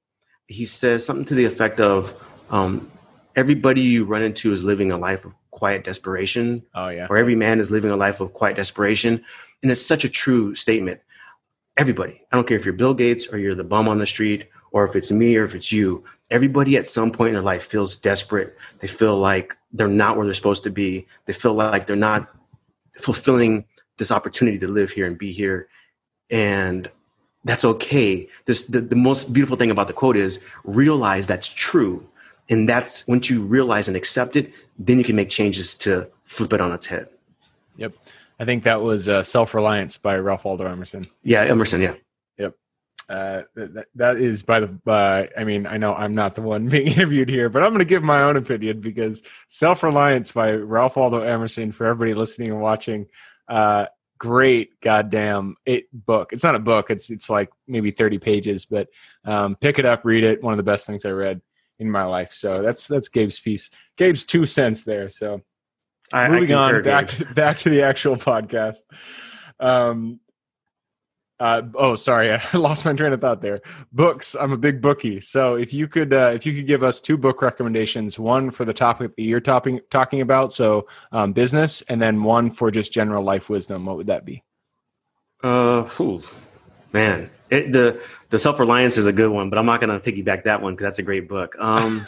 He 0.46 0.66
says 0.66 1.04
something 1.04 1.24
to 1.26 1.34
the 1.34 1.44
effect 1.44 1.80
of, 1.80 2.14
um, 2.50 2.90
"Everybody 3.34 3.80
you 3.80 4.04
run 4.04 4.22
into 4.22 4.52
is 4.52 4.62
living 4.62 4.92
a 4.92 4.98
life 4.98 5.24
of 5.24 5.32
quiet 5.50 5.84
desperation." 5.84 6.62
Oh 6.74 6.88
yeah. 6.88 7.06
Or 7.10 7.16
every 7.16 7.34
man 7.34 7.60
is 7.60 7.70
living 7.70 7.90
a 7.90 7.96
life 7.96 8.20
of 8.20 8.32
quiet 8.32 8.56
desperation, 8.56 9.24
and 9.62 9.72
it's 9.72 9.84
such 9.84 10.04
a 10.04 10.08
true 10.08 10.54
statement. 10.54 11.00
Everybody. 11.76 12.22
I 12.30 12.36
don't 12.36 12.46
care 12.46 12.56
if 12.56 12.64
you're 12.64 12.74
Bill 12.74 12.94
Gates 12.94 13.32
or 13.32 13.38
you're 13.38 13.56
the 13.56 13.64
bum 13.64 13.88
on 13.88 13.98
the 13.98 14.06
street, 14.06 14.48
or 14.70 14.84
if 14.84 14.94
it's 14.94 15.10
me 15.10 15.36
or 15.36 15.44
if 15.44 15.54
it's 15.54 15.72
you. 15.72 16.04
Everybody 16.30 16.76
at 16.76 16.88
some 16.88 17.10
point 17.10 17.28
in 17.28 17.34
their 17.34 17.42
life 17.42 17.64
feels 17.64 17.96
desperate. 17.96 18.56
They 18.78 18.86
feel 18.86 19.16
like 19.16 19.56
they're 19.72 19.88
not 19.88 20.16
where 20.16 20.24
they're 20.24 20.34
supposed 20.34 20.62
to 20.64 20.70
be. 20.70 21.06
They 21.26 21.32
feel 21.32 21.54
like 21.54 21.86
they're 21.86 21.96
not 21.96 22.28
fulfilling 23.00 23.64
this 23.98 24.10
opportunity 24.10 24.58
to 24.58 24.68
live 24.68 24.90
here 24.90 25.06
and 25.06 25.18
be 25.18 25.32
here. 25.32 25.68
and 26.30 26.90
that's 27.44 27.64
okay. 27.64 28.28
This 28.46 28.64
the, 28.64 28.80
the 28.80 28.96
most 28.96 29.32
beautiful 29.32 29.56
thing 29.56 29.70
about 29.70 29.86
the 29.86 29.92
quote 29.92 30.16
is 30.16 30.40
realize 30.64 31.26
that's 31.26 31.46
true. 31.46 32.06
And 32.48 32.68
that's 32.68 33.06
once 33.06 33.30
you 33.30 33.42
realize 33.42 33.88
and 33.88 33.96
accept 33.96 34.36
it, 34.36 34.52
then 34.78 34.98
you 34.98 35.04
can 35.04 35.16
make 35.16 35.30
changes 35.30 35.74
to 35.78 36.08
flip 36.24 36.52
it 36.52 36.60
on 36.60 36.72
its 36.72 36.86
head. 36.86 37.08
Yep. 37.76 37.92
I 38.40 38.44
think 38.44 38.64
that 38.64 38.82
was 38.82 39.08
uh, 39.08 39.22
Self 39.22 39.54
Reliance 39.54 39.96
by 39.98 40.16
Ralph 40.18 40.44
Waldo 40.44 40.66
Emerson. 40.66 41.04
Yeah, 41.22 41.42
Emerson, 41.42 41.80
yeah. 41.80 41.94
Yep. 42.38 42.54
Uh, 43.08 43.42
that, 43.54 43.86
that 43.94 44.16
is 44.16 44.42
by 44.42 44.60
the, 44.60 44.78
uh, 44.86 45.24
I 45.38 45.44
mean, 45.44 45.66
I 45.66 45.76
know 45.76 45.94
I'm 45.94 46.14
not 46.14 46.34
the 46.34 46.42
one 46.42 46.68
being 46.70 46.88
interviewed 46.88 47.28
here, 47.28 47.48
but 47.48 47.62
I'm 47.62 47.70
going 47.70 47.78
to 47.78 47.84
give 47.84 48.02
my 48.02 48.22
own 48.22 48.36
opinion 48.36 48.80
because 48.80 49.22
Self 49.48 49.82
Reliance 49.82 50.32
by 50.32 50.52
Ralph 50.52 50.96
Waldo 50.96 51.20
Emerson, 51.20 51.72
for 51.72 51.86
everybody 51.86 52.14
listening 52.14 52.48
and 52.48 52.60
watching, 52.60 53.06
uh, 53.48 53.86
great 54.18 54.80
goddamn 54.80 55.56
it 55.66 55.86
book. 55.92 56.32
It's 56.32 56.44
not 56.44 56.54
a 56.54 56.60
book. 56.60 56.90
It's 56.90 57.10
it's 57.10 57.28
like 57.28 57.50
maybe 57.66 57.90
30 57.90 58.18
pages, 58.18 58.64
but 58.64 58.88
um, 59.24 59.56
pick 59.56 59.78
it 59.78 59.84
up, 59.84 60.04
read 60.04 60.24
it. 60.24 60.42
One 60.42 60.52
of 60.52 60.56
the 60.56 60.62
best 60.62 60.86
things 60.86 61.04
I 61.04 61.10
read 61.10 61.40
in 61.78 61.90
my 61.90 62.04
life. 62.04 62.32
So 62.32 62.62
that's 62.62 62.86
that's 62.86 63.08
Gabe's 63.08 63.38
piece. 63.38 63.70
Gabe's 63.96 64.24
two 64.24 64.46
cents 64.46 64.84
there. 64.84 65.08
So 65.10 65.42
I, 66.12 66.28
moving 66.28 66.52
I 66.52 66.74
on 66.74 66.82
back 66.82 67.08
to, 67.08 67.24
back 67.34 67.58
to 67.58 67.70
the 67.70 67.82
actual 67.82 68.16
podcast. 68.30 68.78
Um, 69.60 70.20
uh, 71.40 71.62
oh, 71.74 71.96
sorry, 71.96 72.30
I 72.52 72.56
lost 72.56 72.84
my 72.84 72.92
train 72.92 73.12
of 73.12 73.20
thought 73.20 73.42
there. 73.42 73.60
Books. 73.92 74.36
I'm 74.38 74.52
a 74.52 74.56
big 74.56 74.80
bookie, 74.80 75.20
so 75.20 75.56
if 75.56 75.72
you 75.72 75.88
could, 75.88 76.12
uh, 76.12 76.32
if 76.34 76.46
you 76.46 76.54
could 76.54 76.66
give 76.66 76.82
us 76.82 77.00
two 77.00 77.16
book 77.16 77.42
recommendations, 77.42 78.18
one 78.18 78.50
for 78.50 78.64
the 78.64 78.74
topic 78.74 79.16
that 79.16 79.22
you're 79.22 79.40
talking 79.40 79.80
talking 79.90 80.20
about, 80.20 80.52
so 80.52 80.86
um, 81.12 81.32
business, 81.32 81.82
and 81.82 82.00
then 82.00 82.22
one 82.22 82.50
for 82.50 82.70
just 82.70 82.92
general 82.92 83.22
life 83.24 83.50
wisdom. 83.50 83.86
What 83.86 83.96
would 83.96 84.06
that 84.06 84.24
be? 84.24 84.42
Uh, 85.42 85.82
whew, 85.82 86.22
man, 86.92 87.30
it, 87.50 87.72
the 87.72 88.00
the 88.30 88.38
self 88.38 88.60
reliance 88.60 88.96
is 88.96 89.06
a 89.06 89.12
good 89.12 89.30
one, 89.30 89.50
but 89.50 89.58
I'm 89.58 89.66
not 89.66 89.80
going 89.80 89.90
to 89.90 90.00
piggyback 90.00 90.44
that 90.44 90.62
one 90.62 90.74
because 90.74 90.84
that's 90.84 90.98
a 91.00 91.02
great 91.02 91.28
book. 91.28 91.56
Um, 91.58 92.06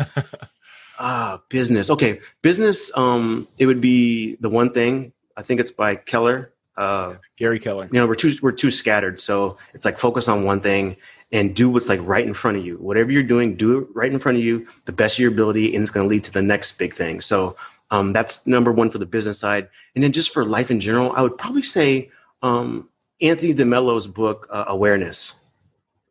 ah, 0.99 1.43
business. 1.49 1.91
Okay, 1.91 2.21
business. 2.43 2.93
Um, 2.97 3.49
it 3.59 3.67
would 3.67 3.81
be 3.81 4.37
the 4.37 4.49
one 4.49 4.73
thing. 4.73 5.13
I 5.37 5.43
think 5.43 5.61
it's 5.61 5.73
by 5.73 5.97
Keller 5.97 6.53
uh, 6.77 7.15
Gary 7.37 7.59
Keller. 7.59 7.85
You 7.93 8.01
know, 8.01 8.07
we're 8.07 8.15
too 8.15 8.37
we're 8.43 8.53
too 8.53 8.71
scattered, 8.71 9.21
so 9.21 9.57
it's 9.75 9.85
like 9.85 9.99
focus 9.99 10.29
on 10.29 10.45
one 10.45 10.61
thing 10.61 10.97
and 11.33 11.57
do 11.57 11.69
what's 11.69 11.89
like 11.89 12.01
right 12.03 12.27
in 12.27 12.35
front 12.35 12.57
of 12.57 12.65
you. 12.65 12.77
Whatever 12.77 13.11
you're 13.11 13.23
doing, 13.23 13.57
do 13.57 13.79
it 13.79 13.89
right 13.95 14.13
in 14.13 14.19
front 14.19 14.39
of 14.39 14.45
you, 14.45 14.67
the 14.85 14.93
best 14.93 15.17
of 15.17 15.21
your 15.21 15.33
ability, 15.33 15.75
and 15.75 15.83
it's 15.83 15.91
going 15.91 16.05
to 16.05 16.09
lead 16.09 16.25
to 16.25 16.33
the 16.33 16.43
next 16.43 16.79
big 16.79 16.95
thing. 16.95 17.21
So 17.21 17.57
um, 17.91 18.13
that's 18.13 18.47
number 18.47 18.73
one 18.73 18.91
for 18.91 18.99
the 18.99 19.07
business 19.07 19.39
side, 19.39 19.69
and 19.95 20.05
then 20.05 20.13
just 20.13 20.33
for 20.33 20.45
life 20.45 20.71
in 20.71 20.81
general, 20.81 21.13
I 21.17 21.23
would 21.23 21.39
probably 21.39 21.63
say 21.63 22.11
um, 22.43 22.89
Anthony 23.21 23.55
DeMello's 23.55 24.07
book 24.07 24.49
uh, 24.51 24.65
Awareness, 24.69 25.35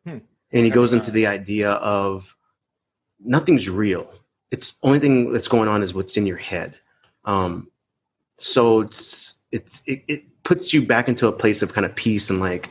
hmm. 0.04 0.18
and 0.52 0.64
he 0.64 0.70
goes 0.70 0.92
into 0.92 1.10
the 1.10 1.26
idea 1.26 1.72
of 1.72 2.34
nothing's 3.20 3.68
real. 3.68 4.12
It's 4.50 4.74
only 4.82 4.98
thing 4.98 5.32
that's 5.32 5.48
going 5.48 5.68
on 5.68 5.82
is 5.82 5.94
what's 5.94 6.16
in 6.16 6.26
your 6.26 6.36
head. 6.36 6.76
Um, 7.24 7.68
so 8.38 8.80
it's 8.80 9.34
it's 9.50 9.82
it, 9.86 10.02
it 10.08 10.35
puts 10.46 10.72
you 10.72 10.86
back 10.86 11.08
into 11.08 11.26
a 11.26 11.32
place 11.32 11.60
of 11.60 11.72
kind 11.72 11.84
of 11.84 11.92
peace 11.96 12.30
and 12.30 12.38
like 12.38 12.70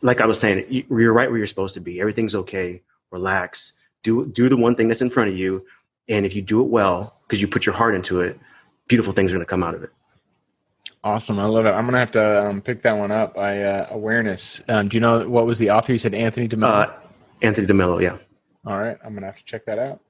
like 0.00 0.20
I 0.20 0.26
was 0.26 0.38
saying, 0.38 0.84
you're 0.88 1.12
right 1.12 1.28
where 1.28 1.38
you're 1.38 1.46
supposed 1.46 1.74
to 1.74 1.80
be. 1.80 2.00
Everything's 2.00 2.34
okay. 2.34 2.82
Relax. 3.10 3.72
Do 4.04 4.26
do 4.26 4.48
the 4.48 4.56
one 4.56 4.76
thing 4.76 4.88
that's 4.88 5.02
in 5.02 5.10
front 5.10 5.30
of 5.30 5.36
you, 5.36 5.66
and 6.08 6.24
if 6.24 6.34
you 6.34 6.42
do 6.42 6.60
it 6.60 6.68
well, 6.68 7.16
because 7.26 7.40
you 7.40 7.48
put 7.48 7.66
your 7.66 7.74
heart 7.74 7.94
into 7.94 8.20
it, 8.20 8.38
beautiful 8.86 9.12
things 9.12 9.32
are 9.32 9.34
going 9.34 9.44
to 9.44 9.50
come 9.50 9.64
out 9.64 9.74
of 9.74 9.82
it. 9.82 9.90
Awesome, 11.02 11.38
I 11.38 11.46
love 11.46 11.66
it. 11.66 11.70
I'm 11.70 11.86
gonna 11.86 11.98
have 11.98 12.12
to 12.12 12.46
um, 12.46 12.60
pick 12.60 12.82
that 12.82 12.96
one 12.96 13.10
up. 13.10 13.34
By 13.34 13.62
uh, 13.62 13.88
awareness. 13.90 14.62
Um, 14.68 14.88
do 14.88 14.96
you 14.96 15.00
know 15.00 15.28
what 15.28 15.46
was 15.46 15.58
the 15.58 15.70
author? 15.70 15.92
You 15.92 15.98
said 15.98 16.14
Anthony 16.14 16.46
DeMello. 16.46 16.88
Uh, 16.88 16.92
Anthony 17.42 17.66
DeMello, 17.66 18.02
yeah. 18.02 18.18
All 18.66 18.78
right, 18.78 18.98
I'm 19.04 19.14
gonna 19.14 19.26
have 19.26 19.38
to 19.38 19.44
check 19.44 19.64
that 19.64 19.78
out. 19.78 20.00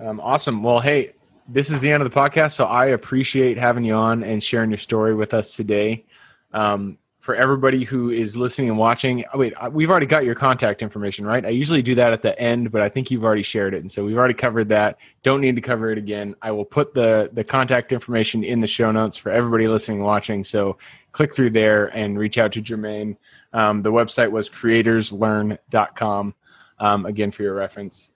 Um, 0.00 0.18
awesome. 0.20 0.62
Well, 0.62 0.80
hey, 0.80 1.12
this 1.48 1.70
is 1.70 1.80
the 1.80 1.90
end 1.90 2.02
of 2.02 2.10
the 2.10 2.16
podcast. 2.16 2.52
So 2.52 2.64
I 2.64 2.86
appreciate 2.86 3.58
having 3.58 3.84
you 3.84 3.94
on 3.94 4.22
and 4.22 4.42
sharing 4.42 4.70
your 4.70 4.78
story 4.78 5.14
with 5.14 5.34
us 5.34 5.56
today. 5.56 6.04
Um, 6.52 6.98
for 7.20 7.34
everybody 7.34 7.84
who 7.84 8.08
is 8.08 8.34
listening 8.34 8.70
and 8.70 8.78
watching, 8.78 9.24
oh, 9.34 9.38
wait, 9.38 9.52
we've 9.72 9.90
already 9.90 10.06
got 10.06 10.24
your 10.24 10.34
contact 10.34 10.82
information, 10.82 11.26
right? 11.26 11.44
I 11.44 11.50
usually 11.50 11.82
do 11.82 11.94
that 11.96 12.14
at 12.14 12.22
the 12.22 12.38
end, 12.40 12.72
but 12.72 12.80
I 12.80 12.88
think 12.88 13.10
you've 13.10 13.24
already 13.24 13.42
shared 13.42 13.74
it, 13.74 13.80
and 13.80 13.92
so 13.92 14.04
we've 14.06 14.16
already 14.16 14.34
covered 14.34 14.70
that. 14.70 14.98
Don't 15.22 15.42
need 15.42 15.54
to 15.56 15.60
cover 15.60 15.90
it 15.92 15.98
again. 15.98 16.34
I 16.40 16.50
will 16.50 16.64
put 16.64 16.94
the 16.94 17.28
the 17.34 17.44
contact 17.44 17.92
information 17.92 18.42
in 18.42 18.62
the 18.62 18.66
show 18.66 18.90
notes 18.90 19.18
for 19.18 19.30
everybody 19.30 19.68
listening 19.68 19.98
and 19.98 20.06
watching. 20.06 20.42
So 20.42 20.78
click 21.12 21.34
through 21.34 21.50
there 21.50 21.88
and 21.94 22.18
reach 22.18 22.38
out 22.38 22.52
to 22.52 22.62
Jermaine. 22.62 23.18
Um, 23.52 23.82
the 23.82 23.92
website 23.92 24.30
was 24.30 24.48
creatorslearn.com. 24.48 26.34
Um, 26.78 27.06
again, 27.06 27.30
for 27.30 27.42
your 27.42 27.54
reference. 27.54 28.12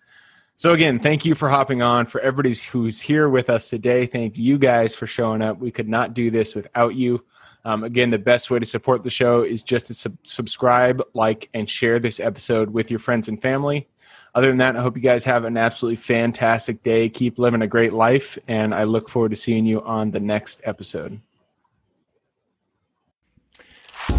So 0.57 0.73
again, 0.73 1.01
thank 1.01 1.25
you 1.25 1.35
for 1.35 1.49
hopping 1.49 1.83
on. 1.83 2.07
For 2.07 2.21
everybody 2.21 2.55
who's 2.71 3.01
here 3.01 3.29
with 3.29 3.51
us 3.51 3.69
today, 3.69 4.07
thank 4.07 4.39
you 4.39 4.57
guys 4.57 4.95
for 4.95 5.07
showing 5.07 5.43
up. 5.43 5.59
We 5.59 5.71
could 5.71 5.89
not 5.89 6.15
do 6.15 6.31
this 6.31 6.55
without 6.55 6.95
you. 6.95 7.25
Um, 7.65 7.83
again, 7.83 8.11
the 8.11 8.19
best 8.19 8.51
way 8.51 8.59
to 8.59 8.67
support 8.67 9.03
the 9.03 9.11
show 9.11 9.43
is 9.43 9.63
just 9.63 9.89
to 9.89 9.95
sub- 9.95 10.19
subscribe, 10.23 11.03
like, 11.15 11.49
and 11.55 11.69
share 11.69 11.99
this 11.99 12.21
episode 12.21 12.71
with 12.71 12.91
your 12.91 13.01
friends 13.01 13.29
and 13.29 13.41
family. 13.41 13.89
Other 14.35 14.49
than 14.49 14.59
that, 14.59 14.77
I 14.77 14.83
hope 14.83 14.97
you 14.97 15.03
guys 15.03 15.25
have 15.25 15.45
an 15.45 15.57
absolutely 15.57 15.97
fantastic 15.97 16.83
day. 16.83 17.09
Keep 17.09 17.39
living 17.39 17.63
a 17.63 17.67
great 17.67 17.93
life, 17.93 18.37
and 18.49 18.75
I 18.75 18.85
look 18.85 19.09
forward 19.09 19.31
to 19.31 19.37
seeing 19.37 19.65
you 19.65 19.81
on 19.83 20.11
the 20.11 20.21
next 20.21 20.61
episode. 20.65 21.21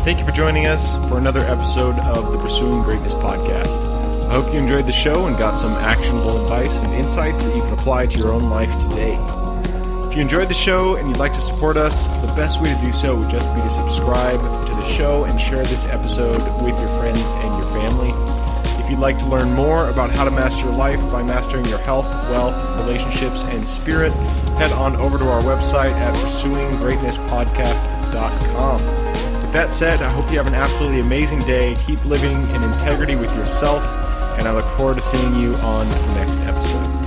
Thank 0.03 0.19
you 0.19 0.25
for 0.25 0.31
joining 0.31 0.67
us 0.67 0.97
for 1.09 1.17
another 1.17 1.41
episode 1.41 1.95
of 1.99 2.31
the 2.31 2.39
Pursuing 2.39 2.81
Greatness 2.81 3.13
podcast. 3.13 4.04
I 4.27 4.33
hope 4.41 4.51
you 4.51 4.57
enjoyed 4.59 4.87
the 4.87 4.91
show 4.91 5.27
and 5.27 5.37
got 5.37 5.59
some 5.59 5.73
actionable 5.73 6.41
advice 6.41 6.79
and 6.79 6.91
insights 6.93 7.45
that 7.45 7.55
you 7.55 7.61
can 7.61 7.73
apply 7.73 8.07
to 8.07 8.17
your 8.17 8.33
own 8.33 8.49
life 8.49 8.75
today. 8.79 9.19
If 10.07 10.15
you 10.15 10.21
enjoyed 10.21 10.49
the 10.49 10.55
show 10.55 10.95
and 10.95 11.07
you'd 11.07 11.19
like 11.19 11.33
to 11.33 11.41
support 11.41 11.77
us, 11.77 12.07
the 12.07 12.33
best 12.35 12.59
way 12.59 12.73
to 12.73 12.81
do 12.81 12.91
so 12.91 13.15
would 13.15 13.29
just 13.29 13.53
be 13.53 13.61
to 13.61 13.69
subscribe 13.69 14.39
to 14.65 14.71
the 14.71 14.83
show 14.83 15.25
and 15.25 15.39
share 15.39 15.63
this 15.63 15.85
episode 15.85 16.41
with 16.63 16.75
your 16.79 16.89
friends 16.99 17.29
and 17.31 17.55
your 17.57 17.67
family. 17.67 18.13
If 18.83 18.89
you'd 18.89 18.97
like 18.99 19.19
to 19.19 19.27
learn 19.27 19.53
more 19.53 19.89
about 19.89 20.09
how 20.09 20.23
to 20.23 20.31
master 20.31 20.65
your 20.65 20.73
life 20.73 20.99
by 21.11 21.21
mastering 21.21 21.65
your 21.65 21.77
health, 21.79 22.07
wealth, 22.29 22.55
relationships, 22.79 23.43
and 23.43 23.67
spirit, 23.67 24.11
head 24.57 24.71
on 24.71 24.95
over 24.95 25.19
to 25.19 25.29
our 25.29 25.43
website 25.43 25.93
at 25.93 26.15
pursuinggreatnesspodcast.com. 26.15 28.81
With 29.41 29.53
that 29.53 29.71
said, 29.71 30.01
I 30.01 30.09
hope 30.09 30.31
you 30.31 30.37
have 30.37 30.47
an 30.47 30.55
absolutely 30.55 30.99
amazing 30.99 31.43
day. 31.43 31.75
Keep 31.85 32.03
living 32.05 32.49
in 32.49 32.63
integrity 32.63 33.15
with 33.15 33.31
yourself 33.35 33.83
and 34.37 34.47
I 34.47 34.53
look 34.53 34.67
forward 34.69 34.95
to 34.95 35.01
seeing 35.01 35.35
you 35.35 35.55
on 35.55 35.89
the 35.89 36.13
next 36.15 36.39
episode. 36.39 37.04